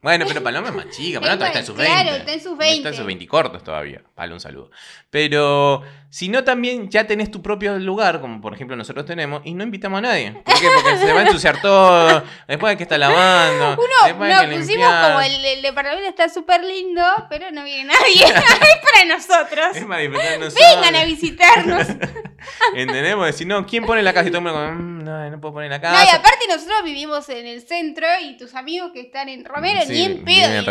[0.00, 1.92] Bueno, pero Paloma es más chica, Paloma todavía está en sus 20.
[2.02, 2.76] Claro, está en sus 20.
[2.76, 4.02] Está en sus 20 cortos todavía.
[4.14, 4.70] Palo, un saludo.
[5.10, 5.82] Pero
[6.16, 9.64] si no, también ya tenés tu propio lugar, como por ejemplo nosotros tenemos, y no
[9.64, 10.32] invitamos a nadie.
[10.32, 10.66] ¿Por qué?
[10.74, 13.72] Porque se va a ensuciar todo, después hay que estar lavando.
[13.74, 15.08] Uno, que pusimos limpiar.
[15.12, 18.24] como el, el departamento está súper lindo, pero no viene nadie.
[18.24, 19.76] es para nosotros.
[19.76, 20.54] Es de nosotros.
[20.74, 21.86] Vengan a visitarnos.
[22.74, 23.14] ¿Entendés?
[23.14, 24.28] Porque si no, ¿quién pone la casa?
[24.28, 26.04] Y todo el mundo como, "Mm, no, no puedo poner la No, casa.
[26.04, 29.92] y aparte nosotros vivimos en el centro y tus amigos que están en Romero Sí,
[29.92, 30.24] ni en pedo.
[30.24, 30.64] vienen y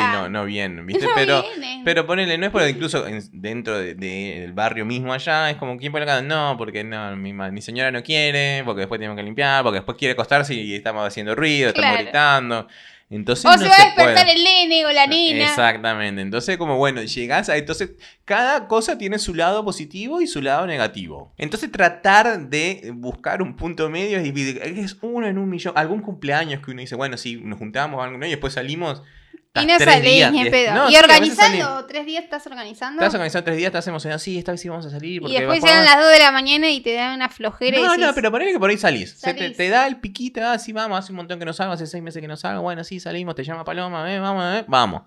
[0.00, 0.44] no, no.
[1.10, 1.84] No pero, vienen.
[1.84, 5.56] pero ponele, no es porque incluso en- dentro de- de- del barrio mismo allá, es
[5.56, 6.22] como, ¿quién la casa?
[6.22, 9.96] No, porque no, mi, mi señora no quiere, porque después tenemos que limpiar, porque después
[9.96, 12.66] quiere acostarse y estamos haciendo ruido, estamos gritando.
[13.10, 14.32] Entonces o no se va a despertar puede.
[14.36, 15.44] el nene o la nena.
[15.44, 16.22] Exactamente.
[16.22, 17.56] Entonces, como bueno, llegás a.
[17.56, 17.90] Entonces,
[18.24, 21.34] cada cosa tiene su lado positivo y su lado negativo.
[21.36, 24.32] Entonces, tratar de buscar un punto medio es.
[24.62, 25.72] Es uno en un millón.
[25.76, 28.26] Algún cumpleaños que uno dice, bueno, sí, nos juntamos algo, ¿no?
[28.26, 29.02] y después salimos.
[29.52, 30.74] Y no salís ni en y- pedo.
[30.74, 33.02] no, y sí, organizando, tres días estás organizando.
[33.02, 34.20] Estás organizando tres días, estás emocionado.
[34.20, 35.22] Sí, esta vez sí vamos a salir.
[35.26, 37.90] y después llegan las 2 de la mañana y te dan una flojera y No,
[37.90, 39.20] decís, no, pero ponele que por ahí salís.
[39.20, 42.02] Te, da el piquito, ah, sí, vamos, hace un montón que no salgo, hace seis
[42.02, 45.02] meses que no salgo, bueno, sí, salimos, te llama Paloma, eh, vamos, eh, vamos.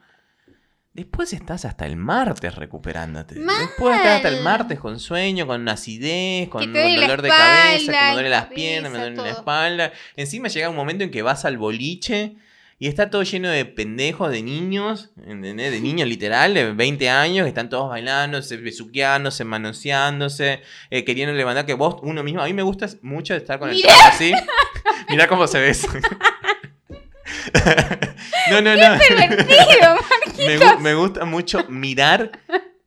[0.94, 3.36] Después estás hasta el martes recuperándote.
[3.40, 3.58] Mal.
[3.60, 8.00] Después estás hasta el martes con sueño, con acidez, con, la dolor de cabeza, que
[8.08, 9.32] me duele las piernas, me duele la todo.
[9.32, 9.92] espalda.
[10.16, 12.36] Encima llega un momento en que vas al boliche
[12.80, 15.72] y está todo lleno de pendejos, de niños, ¿entendés?
[15.72, 21.34] De niños literal, de 20 años, que están todos bailando, se besuqueándose, manoseándose, eh, queriendo
[21.34, 22.42] levantar que vos, uno mismo.
[22.42, 24.34] A mí me gusta mucho estar con el traje así.
[25.10, 25.88] Mirá cómo se besa.
[28.52, 28.96] no, no, no.
[30.38, 32.32] Me, gu- me gusta mucho mirar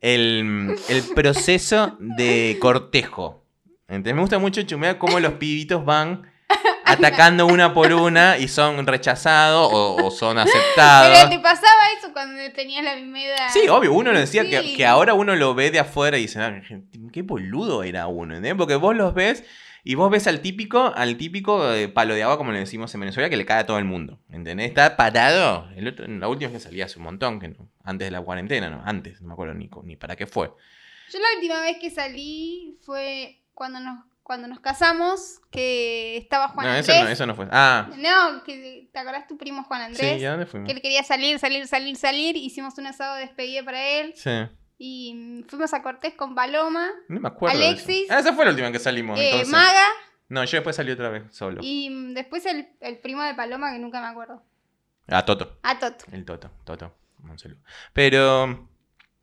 [0.01, 3.43] el, el proceso de cortejo.
[3.87, 4.15] ¿Entendés?
[4.15, 6.29] Me gusta mucho chumear cómo los pibitos van
[6.85, 11.29] atacando una por una y son rechazados o, o son Pero aceptados.
[11.29, 13.49] te pasaba eso cuando tenías la misma edad.
[13.51, 14.75] Sí, obvio, uno lo decía que, Sí.
[14.75, 16.61] que ahora uno lo ve de afuera y dice, "Ah,
[17.11, 18.55] qué boludo era uno, ¿entendés?
[18.57, 19.43] Porque vos los ves
[19.83, 23.01] y vos ves al típico, al típico eh, palo de agua, como le decimos en
[23.01, 24.67] Venezuela, que le cae a todo el mundo, ¿entendés?
[24.69, 28.07] Está parado, el otro, la última vez que salía hace un montón, que no, antes
[28.07, 30.51] de la cuarentena, no, antes, no me acuerdo ni para qué fue.
[31.09, 36.67] Yo la última vez que salí fue cuando nos, cuando nos casamos, que estaba Juan
[36.67, 36.89] no, Andrés.
[36.89, 37.47] eso no, eso no fue.
[37.49, 40.21] Ah, No, que te acordás tu primo Juan sí, Andrés.
[40.21, 40.67] ¿y a dónde fuimos?
[40.67, 42.35] que él quería salir, salir, salir, salir.
[42.35, 44.11] Hicimos un asado de despedida para él.
[44.17, 44.29] Sí,
[44.77, 47.55] Y fuimos a Cortés con Paloma, no me acuerdo.
[47.57, 48.11] Alexis.
[48.11, 49.47] Ah, esa fue la última que salimos, eh, entonces.
[49.49, 49.85] Maga
[50.27, 51.61] No, yo después salí otra vez, solo.
[51.63, 54.43] y después el, el primo de Paloma que nunca me acuerdo.
[55.07, 55.57] Ah, Toto.
[55.63, 56.03] A Toto.
[56.11, 57.61] El Toto, Toto, un saludo.
[57.93, 58.67] Pero,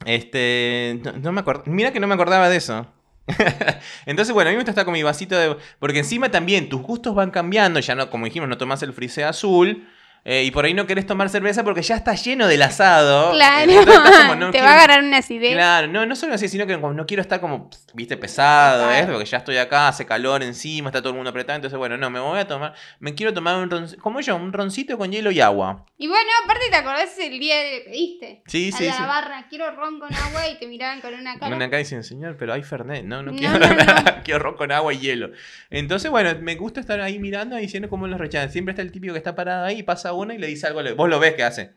[0.07, 2.91] este, no, no me acuerdo, mira que no me acordaba de eso.
[4.07, 5.57] Entonces, bueno, a mí me gusta estar con mi vasito de...
[5.79, 9.25] Porque encima también tus gustos van cambiando, ya no, como dijimos, no tomás el frisé
[9.25, 9.87] azul.
[10.25, 13.33] eh, y por ahí no querés tomar cerveza porque ya está lleno del asado.
[13.33, 13.73] Claro.
[13.73, 15.53] Como, no Te quiero- va a agarrar una acidez.
[15.53, 18.93] Claro, no, no solo así, sino que como no quiero estar como, viste, pesado.
[18.93, 19.07] ¿eh?
[19.11, 21.57] Porque ya estoy acá, hace calor encima, está todo el mundo apretado.
[21.57, 24.53] Entonces, bueno, no, me voy a tomar, me quiero tomar un roncito, como yo, un
[24.53, 25.87] roncito con hielo y agua.
[25.97, 28.43] Y bueno, aparte te acordás el día que le pediste.
[28.47, 29.03] Sí, a sí, la sí.
[29.03, 31.55] barra, quiero ron con agua y te miraban con una cara.
[31.57, 33.05] Una acá dicen, señor, pero hay Fernet.
[33.05, 33.75] No, no No, quiero no, no.
[33.75, 34.23] nada.
[34.23, 35.31] Quiero ron con agua y hielo.
[35.71, 38.51] Entonces, bueno, me gusta estar ahí mirando y diciendo cómo los rechazan.
[38.51, 40.95] Siempre está el típico que está parado ahí, pasa uno y le dice algo al.
[40.95, 41.75] Vos lo ves que hace.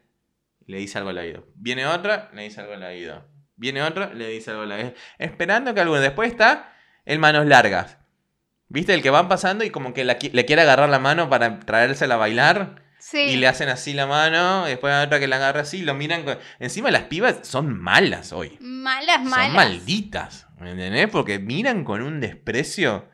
[0.66, 1.46] Le dice algo al oído.
[1.56, 3.24] Viene otra, le dice algo al oído.
[3.58, 4.94] Viene otra, le dice algo al oído.
[5.18, 6.00] Esperando que alguno.
[6.00, 6.74] Después está
[7.06, 7.98] el manos largas.
[8.70, 8.94] ¿Viste?
[8.94, 12.16] El que van pasando y como que la le quiere agarrar la mano para traérsela
[12.16, 12.84] a bailar.
[13.00, 13.20] Sí.
[13.20, 14.66] Y le hacen así la mano.
[14.66, 15.82] Después hay otra que la agarra así.
[15.82, 16.24] Lo miran.
[16.24, 18.58] con- Encima las pibas son malas hoy.
[18.60, 19.46] Malas, malas.
[19.48, 21.08] Son malditas, ¿me entendés?
[21.10, 23.10] Porque miran con un desprecio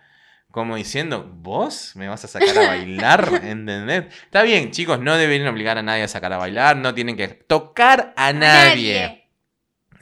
[0.51, 4.05] como diciendo, vos me vas a sacar a bailar, ¿entendés?
[4.23, 7.27] Está bien, chicos, no deberían obligar a nadie a sacar a bailar, no tienen que
[7.27, 9.22] tocar a nadie,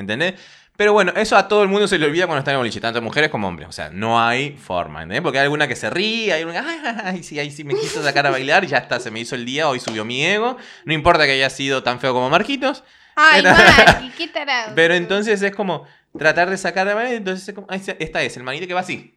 [0.02, 0.34] ¿entendés?
[0.78, 3.02] Pero bueno, eso a todo el mundo se le olvida cuando están en boliche, tanto
[3.02, 3.70] mujeres como hombres.
[3.70, 5.22] O sea, no hay forma, ¿entendés?
[5.22, 8.02] Porque hay alguna que se ríe, hay una ay, ay, sí, ahí sí me quiso
[8.04, 10.58] sacar a bailar, ya está, se me hizo el día, hoy subió mi ego.
[10.86, 12.84] No importa que haya sido tan feo como Marquitos,
[13.16, 14.72] Ay, Marqui, qué tarado.
[14.76, 15.86] pero entonces es como
[16.18, 18.80] tratar de sacar a bailar, entonces es como, está- esta es, el manito que va
[18.80, 19.14] así.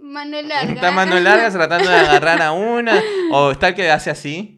[0.00, 0.72] Mano larga.
[0.72, 3.02] Está mano larga tratando de agarrar a una.
[3.32, 4.55] O está el que hace así.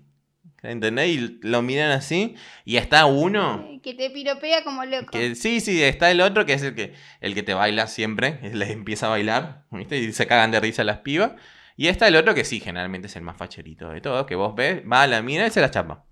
[0.62, 1.08] ¿Entendés?
[1.08, 2.34] Y lo miran así.
[2.64, 3.80] Y está uno.
[3.82, 5.10] Que te piropea como loco.
[5.12, 8.40] Que, sí, sí, está el otro que es el que, el que te baila siempre.
[8.52, 9.64] Les empieza a bailar.
[9.70, 9.98] ¿viste?
[9.98, 11.32] Y se cagan de risa las pibas.
[11.76, 14.26] Y está el otro que sí, generalmente es el más facherito de todos.
[14.26, 16.04] Que vos ves, va a la mina y se la chapa.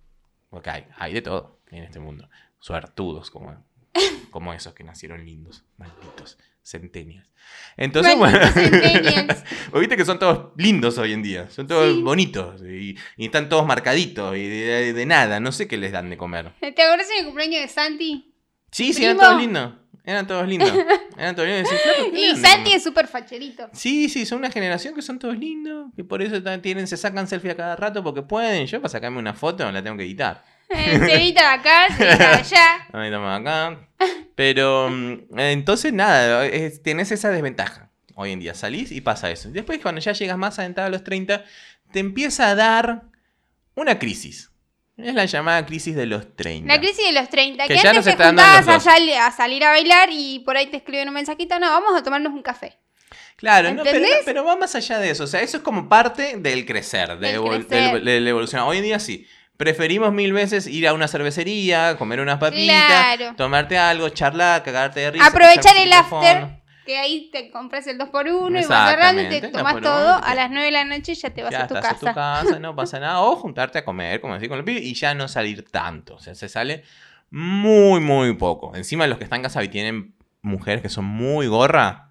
[0.48, 2.28] Porque hay, hay de todo en este mundo.
[2.60, 3.64] Suertudos como,
[4.30, 5.64] como esos que nacieron lindos.
[5.76, 6.38] Malditos.
[6.66, 7.24] Centenias.
[7.76, 8.38] Entonces, bueno.
[9.70, 11.48] Vos viste que son todos lindos hoy en día.
[11.48, 12.02] Son todos Sí.
[12.02, 12.60] bonitos.
[12.62, 14.36] Y, y están todos marcaditos.
[14.36, 15.38] Y de, de nada.
[15.38, 16.52] No sé qué les dan de comer.
[16.60, 18.34] ¿Te acuerdas en el cumpleaños de Santi?
[18.72, 19.74] Sí, sí, eran todos lindos.
[20.04, 20.72] Eran todos lindos.
[21.16, 21.70] Eran todos lindos.
[21.70, 22.76] Y decís, "Flaco, ¿qué le Y dan de Santi comer?".
[22.76, 23.68] es súper facherito.
[23.72, 25.90] Sí, sí, son una generación que son todos lindos.
[25.96, 28.66] Que por eso tienen, se sacan selfie a cada rato porque pueden.
[28.66, 30.44] Yo para sacarme una foto la tengo que editar.
[30.70, 32.86] Se edita acá, se edita allá.
[32.92, 33.88] Ahí estamos acá.
[34.34, 37.90] Pero mm, entonces nada, es- tenés esa desventaja.
[38.14, 39.50] Hoy en día salís y pasa eso.
[39.50, 41.44] Después cuando ya llegas más adentrado a los 30,
[41.92, 43.02] te empieza a dar
[43.74, 44.50] una crisis.
[44.96, 46.72] Es la llamada crisis de los 30.
[46.72, 48.86] La crisis de los 30, Que que, ya antes nos te a juntabas dos.
[48.86, 52.02] allá a salir a bailar y por ahí te escriben un mensajito, no, vamos a
[52.02, 52.78] tomarnos un café.
[53.36, 55.24] Claro, no, pero, pero va más allá de eso.
[55.24, 57.92] O sea, eso es como parte del crecer, de, Del evol- crecer.
[57.96, 58.62] del- de la evolución.
[58.62, 59.26] Hoy en día sí.
[59.56, 62.86] Preferimos mil veces ir a una cervecería, comer unas papitas,
[63.16, 63.34] Claro.
[63.36, 65.26] tomarte algo, charlar, cagarte de risa.
[65.26, 69.74] Aprovechar el after, que ahí te compras el 2x1 y vas agarrando y te tomas
[69.76, 70.20] 2x1 todo.
[70.22, 72.06] A las 9 de la noche ya te vas ya a tu estás casa.
[72.06, 73.20] en tu casa, no pasa nada.
[73.22, 76.16] O juntarte a comer, como decir con los pibes, y ya no salir tanto.
[76.16, 76.84] O sea, se sale
[77.30, 78.74] muy, muy poco.
[78.76, 82.10] Encima los que están en casa y tienen mujeres que son muy gorra,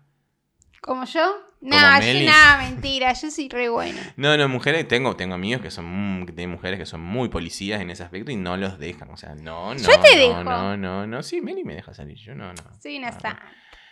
[0.81, 1.44] Como yo.
[1.61, 3.99] No, yo, nada, mentira, yo soy re buena.
[4.17, 7.81] No, no, mujeres, tengo, tengo amigos que son que tienen mujeres que son muy policías
[7.81, 9.09] en ese aspecto y no los dejan.
[9.09, 9.79] O sea, no, no.
[9.79, 10.43] Yo te no, dejo.
[10.43, 11.23] No, no, no.
[11.23, 12.17] Sí, Meli me deja salir.
[12.17, 12.63] Yo no, no.
[12.81, 13.43] Soy una No, santa.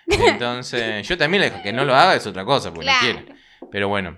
[0.05, 0.27] no.
[0.27, 1.63] Entonces, yo también le dejo.
[1.63, 3.19] Que no lo haga es otra cosa, porque no Claro.
[3.25, 3.35] quiere.
[3.71, 4.17] Pero bueno.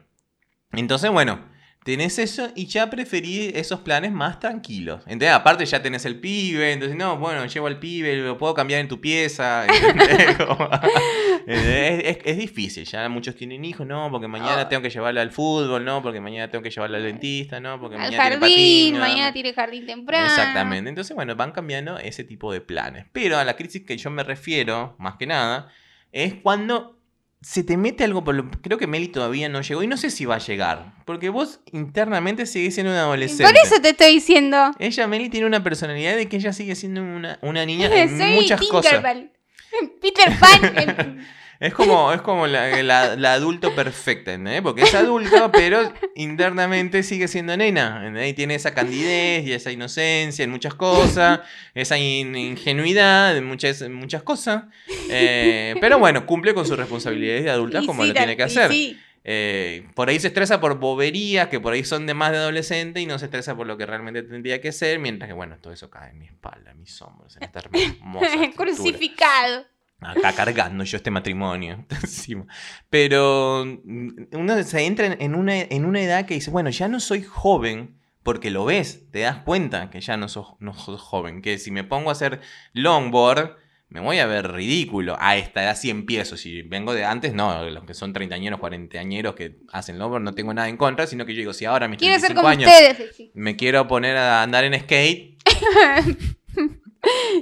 [0.74, 1.40] Entonces, bueno,
[1.86, 5.02] tenés eso y ya preferí esos planes más tranquilos.
[5.04, 5.30] ¿Entendés?
[5.30, 8.88] Aparte ya tenés el pibe, entonces, no, bueno, llevo al pibe, lo puedo cambiar en
[8.88, 9.68] tu pieza.
[11.46, 14.68] es, es- es difícil, ya muchos tienen hijos, no, porque mañana Oh.
[14.68, 17.98] tengo que llevarla al fútbol, no, porque mañana tengo que llevarla al dentista, no, porque
[17.98, 20.26] Al mañana tiene jardín, patín, no, mañana tiene jardín temprano.
[20.26, 20.90] Exactamente.
[20.90, 23.06] Entonces, bueno, van cambiando ese tipo de planes.
[23.12, 25.70] Pero a la crisis que yo me refiero, más que nada,
[26.12, 26.98] es cuando
[27.46, 28.50] se te mete algo por lo...
[28.50, 30.96] Creo que Meli todavía no llegó y no sé si va a llegar.
[31.06, 33.44] Porque vos internamente seguís siendo una adolescente.
[33.44, 34.72] Por eso te estoy diciendo.
[34.80, 38.32] Ella, Meli, tiene una personalidad de que ella sigue siendo una, una niña en Soy
[38.32, 38.94] muchas cosas.
[38.94, 39.32] Tinkerbell.
[40.02, 41.24] Peter Pan.
[41.60, 44.62] Es como, es como la, la- la adulto perfecta, ¿entendés?
[44.62, 47.98] Porque es adulto, pero internamente sigue siendo nena.
[48.00, 48.30] ¿entendés?
[48.32, 51.40] Y tiene esa candidez y esa inocencia en muchas cosas,
[51.74, 54.64] esa in- ingenuidad en muchas, en muchas cosas.
[55.10, 58.44] Eh, pero bueno, cumple con sus responsabilidades de adulta y como sí, lo tiene que
[58.44, 58.72] hacer.
[58.72, 59.00] sí.
[59.28, 63.02] Eh, por ahí se estresa por boberías que por ahí son de más de adolescente
[63.02, 65.74] y no se estresa por lo que realmente tendría que ser, mientras que bueno, todo
[65.74, 68.28] eso cae en mi espalda, en mis hombros, en esta hermosa.
[68.56, 69.66] Crucificado.
[70.02, 71.86] Acá cargando yo este matrimonio.
[72.90, 77.00] Pero mm, uno se entra en- una, en una edad que dice, bueno, ya no
[77.00, 81.42] soy joven, porque lo ves, te das cuenta que ya no sos, no sos joven,
[81.42, 82.42] que si me pongo a hacer
[82.74, 83.56] longboard,
[83.88, 85.16] me voy a ver ridículo.
[85.20, 89.36] A esta edad sí empiezo, si vengo de antes, no, los que son treintañeros, cuarentañeros
[89.36, 92.00] que hacen longboard, no tengo nada en contra, sino que yo digo, si ahora mis
[92.00, 93.32] Quiero ser 35 como años ustedes.
[93.36, 95.38] me quiero poner a andar en skate,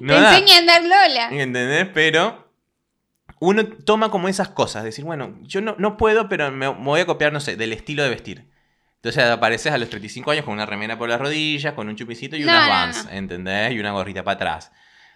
[0.02, 1.30] no Te enseña a andar Lola.
[1.32, 1.88] ¿Entendés?
[1.94, 2.43] Pero
[3.44, 4.84] uno toma como esas cosas.
[4.84, 7.74] Decir, bueno, yo no, no puedo, pero me, me voy a copiar, no sé, del
[7.74, 8.46] estilo de vestir.
[8.98, 12.38] Entonces apareces a los 35 años con una remera por las rodillas, con un chupicito
[12.38, 13.12] y No, unas vans, no.
[13.12, 13.74] ¿entendés?
[13.74, 14.72] Y una gorrita para atrás.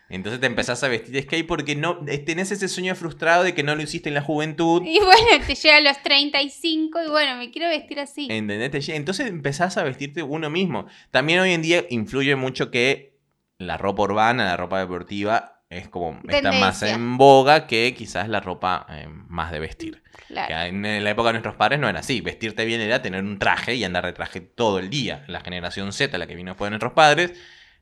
[0.10, 3.64] Entonces te empezás a vestir de skate porque no tenés ese sueño frustrado de que
[3.64, 4.82] no lo hiciste en la juventud.
[4.86, 8.28] Y bueno, te llega a los 35 y bueno, me quiero vestir así.
[8.30, 8.90] ¿Entendés?
[8.90, 10.88] Entonces empezás a vestirte uno mismo.
[11.12, 13.18] También hoy en día influye mucho que
[13.58, 18.40] la ropa urbana, la ropa deportiva, es como está más en boga que quizás la
[18.40, 20.02] ropa eh, más de vestir.
[20.28, 20.48] Claro.
[20.48, 22.22] Que en la época de nuestros padres no era así.
[22.22, 25.26] Vestirte bien era tener un traje y andar de traje todo el día.
[25.28, 27.34] La generación Z, la que vino después de nuestros padres,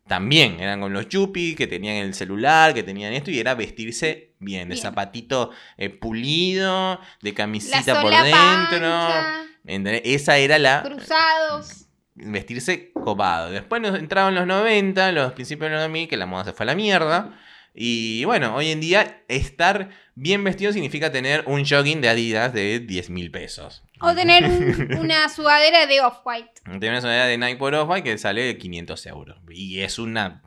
[0.07, 4.33] también eran con los chupis, que tenían el celular, que tenían esto, y era vestirse
[4.39, 4.81] bien, de Bien.
[4.83, 8.33] zapatito eh, pulido, de camisita por dentro.
[8.33, 10.01] ancha, ¿entendés?
[10.05, 11.87] Esa era la, cruzados.
[12.13, 13.49] vestirse copado.
[13.49, 16.65] Después nos entraron los 90, los principios de los 2000, que la moda se fue
[16.65, 17.39] a la mierda.
[17.77, 22.79] Y bueno, hoy en día estar bien vestido significa tener un jogging de Adidas de
[22.79, 23.83] 10 mil pesos.
[23.99, 26.61] O tener un- una sudadera de off-white.
[26.79, 29.37] Tienes una idea de Nike por off que sale 500 euros.
[29.49, 30.41] Y es una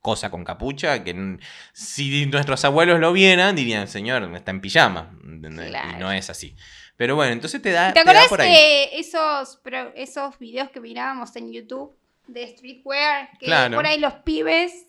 [0.00, 1.38] cosa con capucha que
[1.72, 5.18] si nuestros abuelos lo vieran dirían, señor, está en pijama.
[5.24, 6.54] Y no es así.
[6.96, 8.52] Pero bueno, entonces te da, ¿Te te da acordás por ahí.
[8.52, 9.60] de esos,
[9.96, 11.96] esos videos que mirábamos en YouTube
[12.28, 13.30] de streetwear?
[13.38, 13.74] Que Claro.
[13.76, 14.86] por ahí los pibes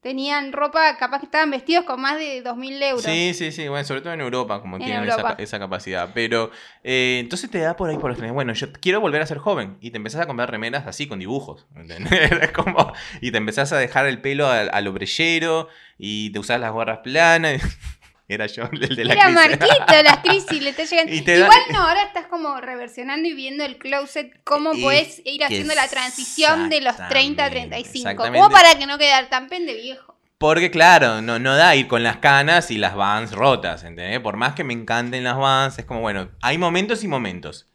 [0.00, 3.02] tenían ropa, capaz que estaban vestidos con más de 2.000 euros.
[3.02, 5.34] Sí, sí, sí, bueno, sobre todo en Europa, como En tienen esa, Europa.
[5.42, 6.10] esa capacidad.
[6.14, 6.50] Pero
[6.84, 8.34] eh, entonces te da por ahí por los frenes.
[8.34, 9.76] Bueno, yo quiero volver a ser joven.
[9.80, 11.66] Y te empezás a comprar remeras así con dibujos.
[11.76, 12.50] ¿entendés?
[12.52, 15.68] Como- y te empezás a dejar el pelo al, al obrellero.
[15.98, 17.60] Y te usás las gorras planas.
[18.32, 19.58] Era yo el de la Mira, crisis.
[19.58, 21.12] Marquito, las crisis le está llegando.
[21.24, 25.42] Da- Igual no, ahora estás como reversionando y viendo el closet, cómo Es podés ir
[25.44, 28.16] haciendo la transición de los 30 a 35.
[28.16, 30.16] Como para que no quedar tan pende viejo.
[30.38, 34.20] Porque claro, no, no da ir con las canas y las vans rotas, ¿entendés?
[34.20, 37.66] Por más que me encanten las vans, es como, bueno, hay momentos y momentos.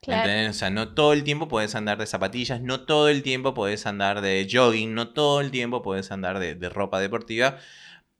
[0.00, 0.48] Claro.
[0.48, 3.84] O sea, no todo el tiempo puedes andar de zapatillas, no todo el tiempo puedes
[3.84, 7.58] andar de jogging, no todo el tiempo puedes andar de, de ropa deportiva,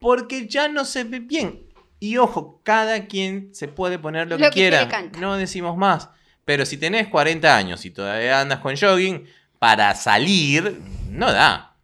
[0.00, 1.68] porque ya no se ve bien.
[2.00, 4.88] Y ojo, cada quien se puede poner lo, Lo que quiera,
[5.20, 6.10] no decimos más.
[6.44, 9.26] Pero si tenés 40 años y todavía andas con jogging,
[9.58, 10.80] para salir,
[11.10, 11.76] no da.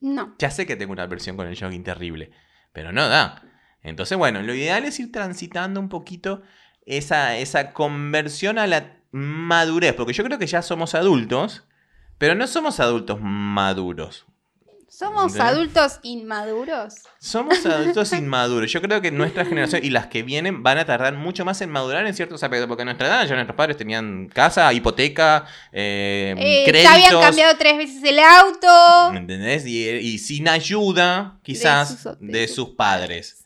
[0.00, 0.34] No.
[0.38, 2.30] Ya sé que tengo una versión con el jogging terrible,
[2.72, 3.42] pero no da.
[3.82, 6.42] Entonces, bueno, lo ideal es ir transitando un poquito
[6.86, 11.64] esa, esa conversión a la madurez, porque yo creo que ya somos adultos,
[12.18, 14.26] pero no somos adultos maduros.
[14.94, 16.94] Somos adultos inmaduros.
[17.18, 18.70] Somos adultos inmaduros.
[18.70, 21.70] Yo creo que nuestra generación y las que vienen van a tardar mucho más en
[21.70, 26.34] madurar en ciertos aspectos, porque a nuestra edad ya nuestros padres tenían casa, hipoteca, eh,
[26.36, 26.82] Eh, créditos.
[26.82, 29.12] ya habían cambiado tres veces el auto.
[29.12, 29.64] ¿Me entendés?
[29.66, 33.41] Y, y sin ayuda, quizás, De sus- de sus padres.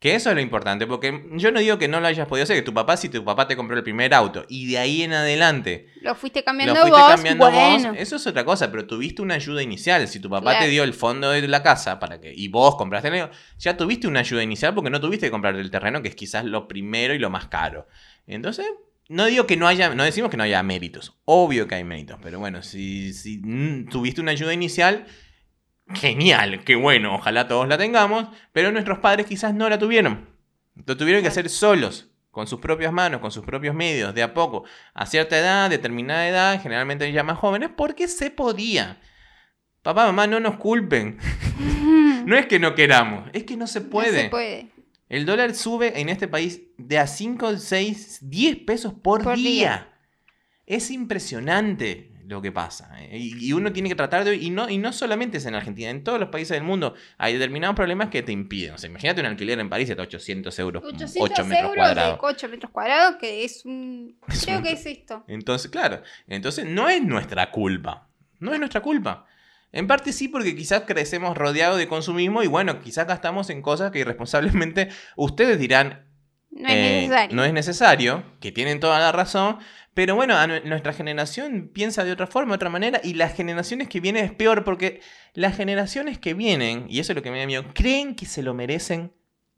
[0.00, 2.56] Que eso es lo importante, porque yo no digo que no lo hayas podido hacer,
[2.56, 5.12] que tu papá, si tu papá te compró el primer auto y de ahí en
[5.12, 7.88] adelante Lo fuiste cambiando lo fuiste vos, cambiando bueno.
[7.90, 10.08] vos, eso es otra cosa, pero tuviste una ayuda inicial.
[10.08, 10.64] Si tu papá Claro.
[10.64, 13.76] te dio el fondo de la casa para que y vos compraste el negocio, ya
[13.76, 16.66] tuviste una ayuda inicial porque no tuviste que comprar el terreno, que es quizás lo
[16.66, 17.86] primero y lo más caro.
[18.26, 18.64] Entonces,
[19.10, 21.14] no digo que no haya, no decimos que no haya méritos.
[21.26, 23.42] Obvio que hay méritos, pero bueno, si, si
[23.90, 25.04] tuviste una ayuda inicial,
[25.94, 30.28] genial, qué bueno, ojalá todos la tengamos, pero nuestros padres quizás no la tuvieron.
[30.86, 34.32] Lo tuvieron que hacer solos, con sus propias manos, con sus propios medios, de a
[34.34, 34.64] poco,
[34.94, 39.00] a cierta edad, determinada edad, generalmente ya más jóvenes, porque se podía.
[39.82, 41.18] Papá, mamá, no nos culpen.
[42.26, 44.12] No es que no queramos, es que no se puede.
[44.12, 44.70] No se puede.
[45.08, 49.42] El dólar sube en este país de a 5, 6, 10 pesos por, Por día.
[49.42, 49.92] día.
[50.66, 52.90] Es impresionante lo que pasa.
[53.00, 53.18] ¿eh?
[53.18, 54.36] Y, y uno tiene que tratar de...
[54.36, 57.34] Y no, y no solamente es en Argentina, en todos los países del mundo hay
[57.34, 58.74] determinados problemas que te impiden.
[58.74, 62.14] O sea, imagínate un alquiler en París de 800 euros, 800 8 metros euros cuadrados.
[62.14, 64.16] de 8 metros cuadrados, que es un...
[64.28, 65.24] Es Creo un- que es esto.
[65.28, 68.08] Entonces, claro, entonces no es nuestra culpa.
[68.38, 69.26] No es nuestra culpa.
[69.72, 73.90] En parte sí, porque quizás crecemos rodeados de consumismo y bueno, quizás gastamos en cosas
[73.90, 76.06] que irresponsablemente ustedes dirán,
[76.50, 77.36] No es eh, necesario.
[77.36, 79.58] no es necesario, que tienen toda la razón,
[79.94, 83.88] pero bueno, a nuestra generación piensa de otra forma, de otra manera, y las generaciones
[83.88, 85.00] que vienen es peor, porque
[85.34, 88.42] las generaciones que vienen, y eso es lo que me da miedo, creen que se
[88.42, 89.12] lo merecen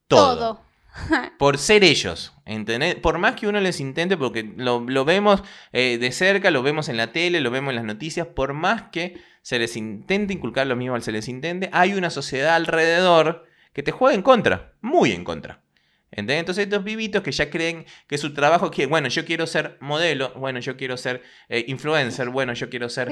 [0.06, 0.36] todo.
[0.36, 0.72] Todo.
[1.38, 2.96] Por ser ellos, ¿entendés?
[2.96, 6.88] Por más que uno les intente, porque lo, lo vemos eh, de cerca, lo vemos
[6.88, 10.66] en la tele, lo vemos en las noticias, por más que se les intente inculcar
[10.66, 14.74] lo mismo al se les intente, hay una sociedad alrededor que te juega en contra,
[14.80, 15.62] muy en contra.
[16.12, 16.40] ¿Entendés?
[16.40, 20.32] Entonces estos vivitos que ya creen que su trabajo que, bueno, yo quiero ser modelo,
[20.36, 23.08] bueno, yo quiero ser eh, influencer, bueno, yo quiero ser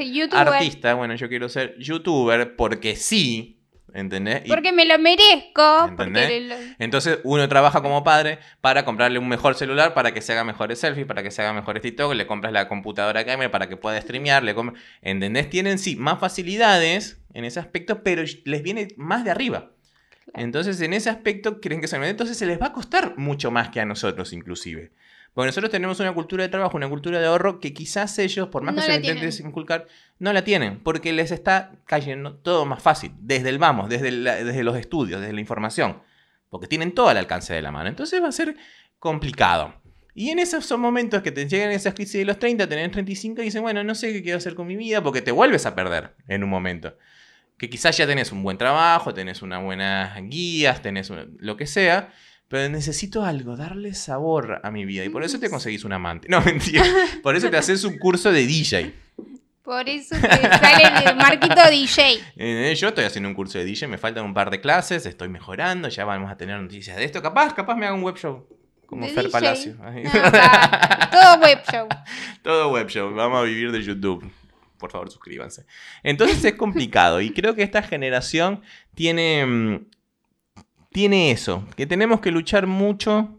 [0.59, 3.57] artista, bueno, yo quiero ser youtuber, porque sí,
[3.94, 4.42] ¿entendés?
[4.44, 5.86] Y- Porque me lo merezco.
[5.88, 6.42] ¿Entendés?
[6.42, 10.44] Lo- entonces uno trabaja como padre para comprarle un mejor celular para que se haga
[10.44, 13.78] mejores selfies, para que se haga mejores TikTok, le compras la computadora gamer para que
[13.78, 15.48] pueda streamear, le compras- ¿entendés?
[15.48, 19.70] Tienen sí más facilidades en ese aspecto, pero les viene más de arriba.
[20.35, 23.68] Entonces en ese aspecto creen que se entonces se les va a costar mucho más
[23.70, 24.93] que a nosotros inclusive.
[25.33, 28.62] Porque nosotros tenemos una cultura de trabajo, una cultura de ahorro que quizás ellos, por
[28.62, 29.87] más No que se lo intenten inculcar,
[30.18, 34.43] no la tienen, porque les está cayendo todo más fácil, desde el vamos, desde, la-
[34.43, 36.03] desde los estudios, desde la información,
[36.49, 37.89] porque tienen todo al alcance de la mano.
[37.89, 38.57] Entonces va a ser
[38.99, 39.74] complicado.
[40.14, 43.41] Y en esos son momentos que te llegan esas crisis de los 30, tenés 35
[43.41, 45.74] y dicen, bueno, no sé qué quiero hacer con mi vida, porque te vuelves a
[45.76, 46.97] perder en un momento.
[47.61, 51.67] Que quizás ya tenés un buen trabajo, tenés unas buenas guías, tenés un- lo que
[51.67, 52.09] sea,
[52.49, 55.05] pero necesito algo, darle sabor a mi vida.
[55.05, 56.27] Y por eso te conseguís un amante.
[56.31, 56.83] No, mentira.
[57.23, 58.95] Por eso te haces un curso de DJ.
[59.63, 62.19] Por eso te sale el marquito DJ.
[62.37, 65.29] Eh, Yo estoy haciendo un curso de DJ, me faltan un par de clases, estoy
[65.29, 67.21] mejorando, ya vamos a tener noticias de esto.
[67.21, 68.49] Capaz, capaz me hago un web show.
[68.87, 69.31] Como ¿De Fer DJ?
[69.33, 69.77] Palacio.
[69.77, 71.89] No, todo web show.
[72.43, 74.33] Todo web show, vamos a vivir de YouTube.
[74.81, 75.66] Por favor, suscríbanse.
[76.03, 78.62] Entonces es complicado y creo que esta generación
[78.95, 79.87] tiene, mm,
[80.91, 83.39] tiene eso, que tenemos que luchar mucho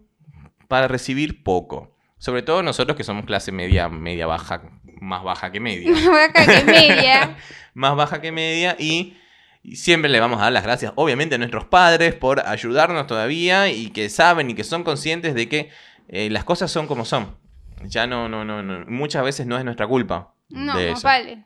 [0.67, 1.97] para recibir poco.
[2.17, 4.61] Sobre todo nosotros que somos clase media, media baja,
[5.01, 5.91] más baja que media.
[6.09, 7.35] Vaca que media.
[7.73, 9.17] más baja que media y,
[9.63, 13.69] y siempre le vamos a dar las gracias, obviamente, a nuestros padres por ayudarnos todavía
[13.69, 15.69] y que saben y que son conscientes de que
[16.07, 17.35] eh, las cosas son como son.
[17.83, 20.35] Ya no, no, no, no, muchas veces no es nuestra culpa.
[20.51, 21.07] No, de no eso.
[21.07, 21.43] vale.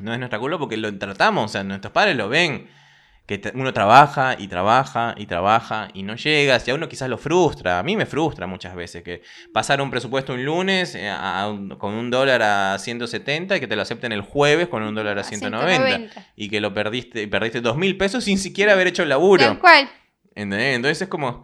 [0.00, 2.68] No es nuestra culpa porque lo tratamos, o sea, nuestros padres lo ven.
[3.26, 6.60] Que uno trabaja y trabaja y trabaja y no llega.
[6.64, 7.80] Y a uno quizás lo frustra.
[7.80, 9.22] A mí me frustra muchas veces que
[9.52, 13.60] pasar un presupuesto un lunes eh, a- a un- con un dólar a 170 y
[13.60, 16.24] que te lo acepten el jueves con un dólar a 190.
[16.36, 19.44] Y que lo perdiste, y perdiste dos mil pesos sin siquiera haber hecho el laburo.
[19.44, 19.88] Tal cual.
[20.36, 20.76] ¿Entendés?
[20.76, 21.42] Entonces es como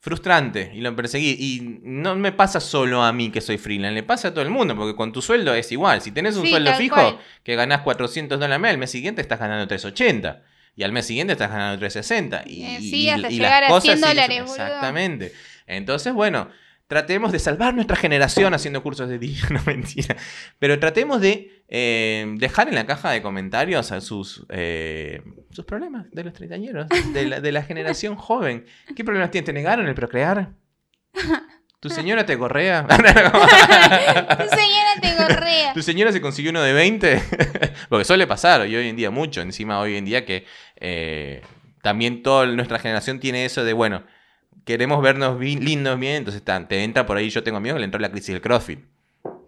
[0.00, 1.36] frustrante y lo perseguí.
[1.38, 4.50] Y no me pasa solo a mí que soy freelance, le pasa a todo el
[4.50, 6.00] mundo, porque con tu sueldo es igual.
[6.02, 7.18] Si tenés un Sí, sueldo fijo cual.
[7.42, 10.42] que ganás 400 dólares al mes, al mes siguiente estás ganando 380.
[10.76, 12.44] Y al mes siguiente estás ganando 360.
[12.46, 14.40] Y, Eh, y- sí, y- hasta y llegar a 100 siguen- dólares.
[14.42, 15.32] Exactamente.
[15.66, 16.48] Entonces, bueno,
[16.88, 20.16] tratemos de salvar nuestra generación haciendo cursos de DJ, no mentira.
[20.58, 26.10] Pero tratemos de eh, dejar en la caja de comentarios a sus, eh, sus problemas
[26.10, 28.64] de los treintañeros, de la, de la generación joven.
[28.96, 29.46] ¿Qué problemas tienen?
[29.46, 30.50] ¿Te negaron el procrear?
[31.80, 32.84] ¿Tu señora te correa?
[32.88, 35.72] Tu señora te gorrea.
[35.74, 37.22] ¿Tu señora se consiguió uno de 20?
[37.88, 39.42] Porque suele pasar y hoy en día mucho.
[39.42, 41.40] Encima hoy en día que eh,
[41.80, 44.02] también toda nuestra generación tiene eso de, bueno,
[44.68, 47.98] queremos vernos bi- lindos bien, entonces te entra por ahí, yo tengo que le entró
[47.98, 48.80] la crisis del CrossFit.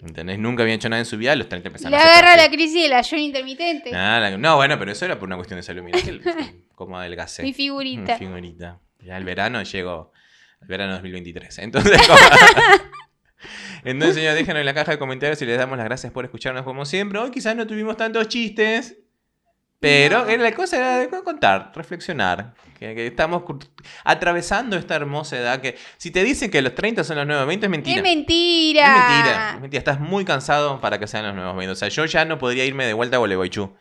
[0.03, 0.39] ¿Entendés?
[0.39, 2.49] Nunca había hecho nada en su vida, los 30 empezaron Le a hacer agarra la
[2.51, 3.91] crisis del ayuno intermitente.
[4.39, 5.83] No, bueno, pero eso era por una cuestión de salud.
[5.83, 7.43] Mirá que como adelgacé.
[7.43, 8.15] Mi figurita.
[8.15, 8.81] Mi figurita.
[9.01, 10.11] Ya el verano llegó.
[10.63, 11.59] El verano 2023.
[11.59, 12.19] Entonces, como-
[13.85, 16.65] Entonces, señores, déjenos en la caja de comentarios y les damos las gracias por escucharnos
[16.65, 17.19] como siempre.
[17.19, 18.99] Hoy quizás no tuvimos tantos chistes.
[19.81, 20.29] Pero No.
[20.31, 22.53] era la cosa era de contar, reflexionar.
[22.79, 23.43] Que, que estamos
[24.05, 27.67] atravesando esta hermosa edad que si te dicen que los 30 son los nuevos 20
[27.67, 27.97] es mentira.
[27.97, 28.85] Es mentira.
[28.87, 29.79] Es mentira, es mentira.
[29.79, 31.73] Estás muy cansado para que sean los nuevos 20.
[31.73, 33.75] O sea, yo ya no podría irme de vuelta a Gualeguaychú.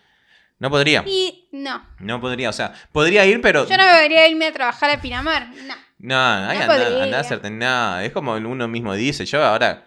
[0.59, 1.03] No podría.
[1.05, 1.85] Y no.
[1.99, 2.49] No podría.
[2.49, 3.67] O sea, podría ir, pero.
[3.67, 5.47] Yo no debería irme a trabajar a Pinamar.
[5.65, 5.75] No.
[5.99, 8.03] No, No anda, anda a hacerte nada.
[8.05, 9.25] Es como uno mismo dice.
[9.25, 9.85] Yo ahora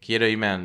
[0.00, 0.60] quiero irme a-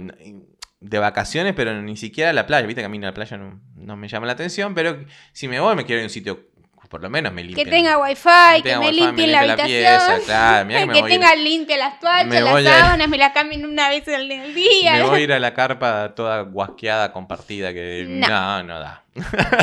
[0.80, 2.68] de vacaciones, pero ni siquiera a la playa.
[2.68, 5.04] Viste que a mí la playa no, no me llama la atención, pero
[5.34, 6.48] si me voy me quiero ir a un sitio,
[6.90, 7.70] por lo menos me Que limpien.
[7.70, 8.22] tenga wifi,
[8.58, 10.18] Que que tenga me wifi, limpien me la limpie la habitación.
[10.18, 13.32] pieza, claro, que me que tenga limpia las toallas, Me las a- sábanas, me las
[13.32, 14.94] cambien una vez al al día.
[14.98, 18.28] Me voy a ir a la carpa toda guasqueada, compartida, que No.
[18.28, 19.04] no, no, da.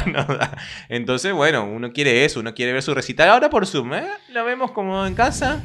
[0.06, 0.56] no da.
[0.88, 3.28] Entonces, bueno, uno quiere eso, uno quiere ver su recital.
[3.28, 4.04] Ahora por Zoom, ¿eh?
[4.30, 5.62] Lo vemos como en casa.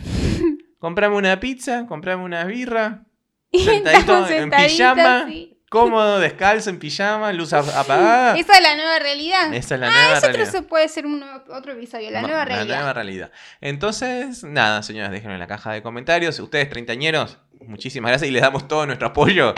[0.80, 3.04] Comprame una pizza, comprame una birra,
[3.52, 5.26] Y sentadito en pijama.
[5.28, 5.58] sí.
[5.70, 8.38] cómodo, descalzo, en pijama, luz apagada.
[8.38, 9.54] Esa es la nueva realidad.
[9.54, 10.52] Esa es la ah, nueva otro realidad.
[10.52, 12.76] se puede ser un otro episodio, la nueva realidad.
[12.78, 13.32] nueva realidad.
[13.62, 16.40] Entonces, nada, señores, déjenlo en la caja de comentarios.
[16.40, 19.54] Ustedes, treintañeros, muchísimas gracias y les damos todo nuestro apoyo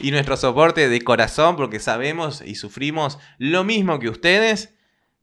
[0.00, 4.74] y nuestro soporte de corazón porque sabemos y sufrimos lo mismo que ustedes.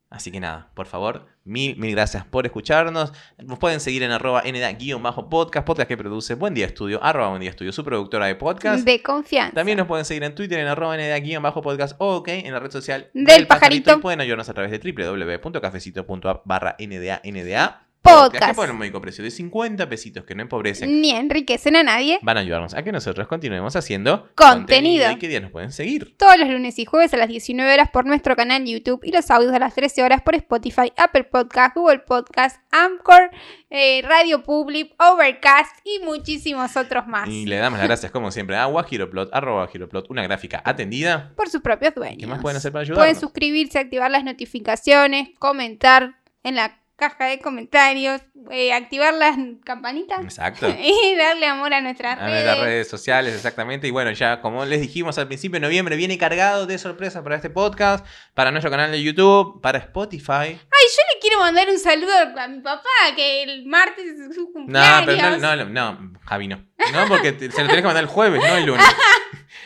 [0.09, 3.13] Así que nada, por favor, mil, mil gracias por escucharnos.
[3.37, 7.49] Nos pueden seguir en arroba nda-podcast, podcast que produce Buen Día Estudio, arroba Buen Día
[7.49, 8.85] Estudio, su productora de podcast.
[8.85, 9.55] De confianza.
[9.55, 13.09] También nos pueden seguir en Twitter en arroba nda-podcast o ok, en la red social
[13.13, 13.93] Del Pajarito.
[13.93, 18.45] y pueden ayudarnos a través de www.cafecito.app barra nda nda Podcast.
[18.47, 22.19] que por un módico precio de 50 pesitos que no empobrecen Ni enriquecen a nadie.
[22.21, 25.11] van a ayudarnos a que nosotros continuemos haciendo Contenido.
[25.11, 26.15] y qué días nos pueden seguir.
[26.17, 29.29] Todos los lunes y jueves a las 19 horas por nuestro canal YouTube y los
[29.31, 33.29] audios a las 13 horas por Spotify, Apple Podcast, Google Podcast, Anchor,
[33.69, 37.27] eh, Radio Public, Overcast y muchísimos otros más.
[37.27, 41.33] Y le damos las gracias como siempre a Giroplot, arroba Giroplot, una gráfica atendida.
[41.35, 42.19] Por sus propios dueños.
[42.19, 43.19] ¿Qué más pueden hacer para Pueden ayudarnos?
[43.21, 48.21] suscribirse, activar las notificaciones, comentar en la caja de comentarios,
[48.51, 50.67] eh, activar las campanitas Exacto.
[50.79, 52.43] y darle amor a nuestras A redes.
[52.43, 53.87] nuestras redes sociales, exactamente.
[53.87, 57.49] Y bueno, ya como les dijimos al principio, noviembre viene cargado de sorpresas para este
[57.51, 60.31] podcast, para nuestro canal de YouTube, para Spotify.
[60.31, 64.47] Ay, yo le quiero mandar un saludo a mi papá, que el martes es su
[64.47, 65.05] No, cumpleaños.
[65.05, 66.65] pero no, no, no, Javi no.
[66.93, 68.85] No, porque te- se lo tenés que mandar el jueves, no el lunes.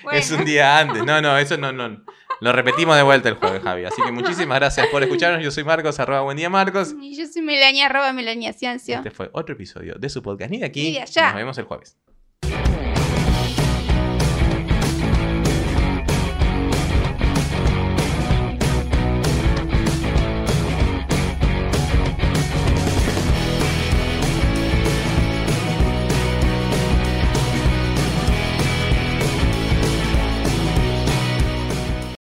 [0.04, 0.18] Bueno.
[0.18, 1.04] Es un día antes.
[1.04, 2.04] No, no, eso no, no.
[2.42, 3.86] Lo repetimos de vuelta el jueves, Javi.
[3.86, 5.44] Así que muchísimas gracias por escucharnos.
[5.44, 6.96] Yo soy Marcos, arroba buen día Marcos.
[7.00, 8.96] Y yo soy Melania, arroba Melania Ciancio.
[8.96, 10.50] Este fue otro episodio de su podcast.
[10.50, 10.84] Ni de aquí.
[10.86, 11.28] Ni de allá.
[11.28, 11.98] Nos vemos el jueves.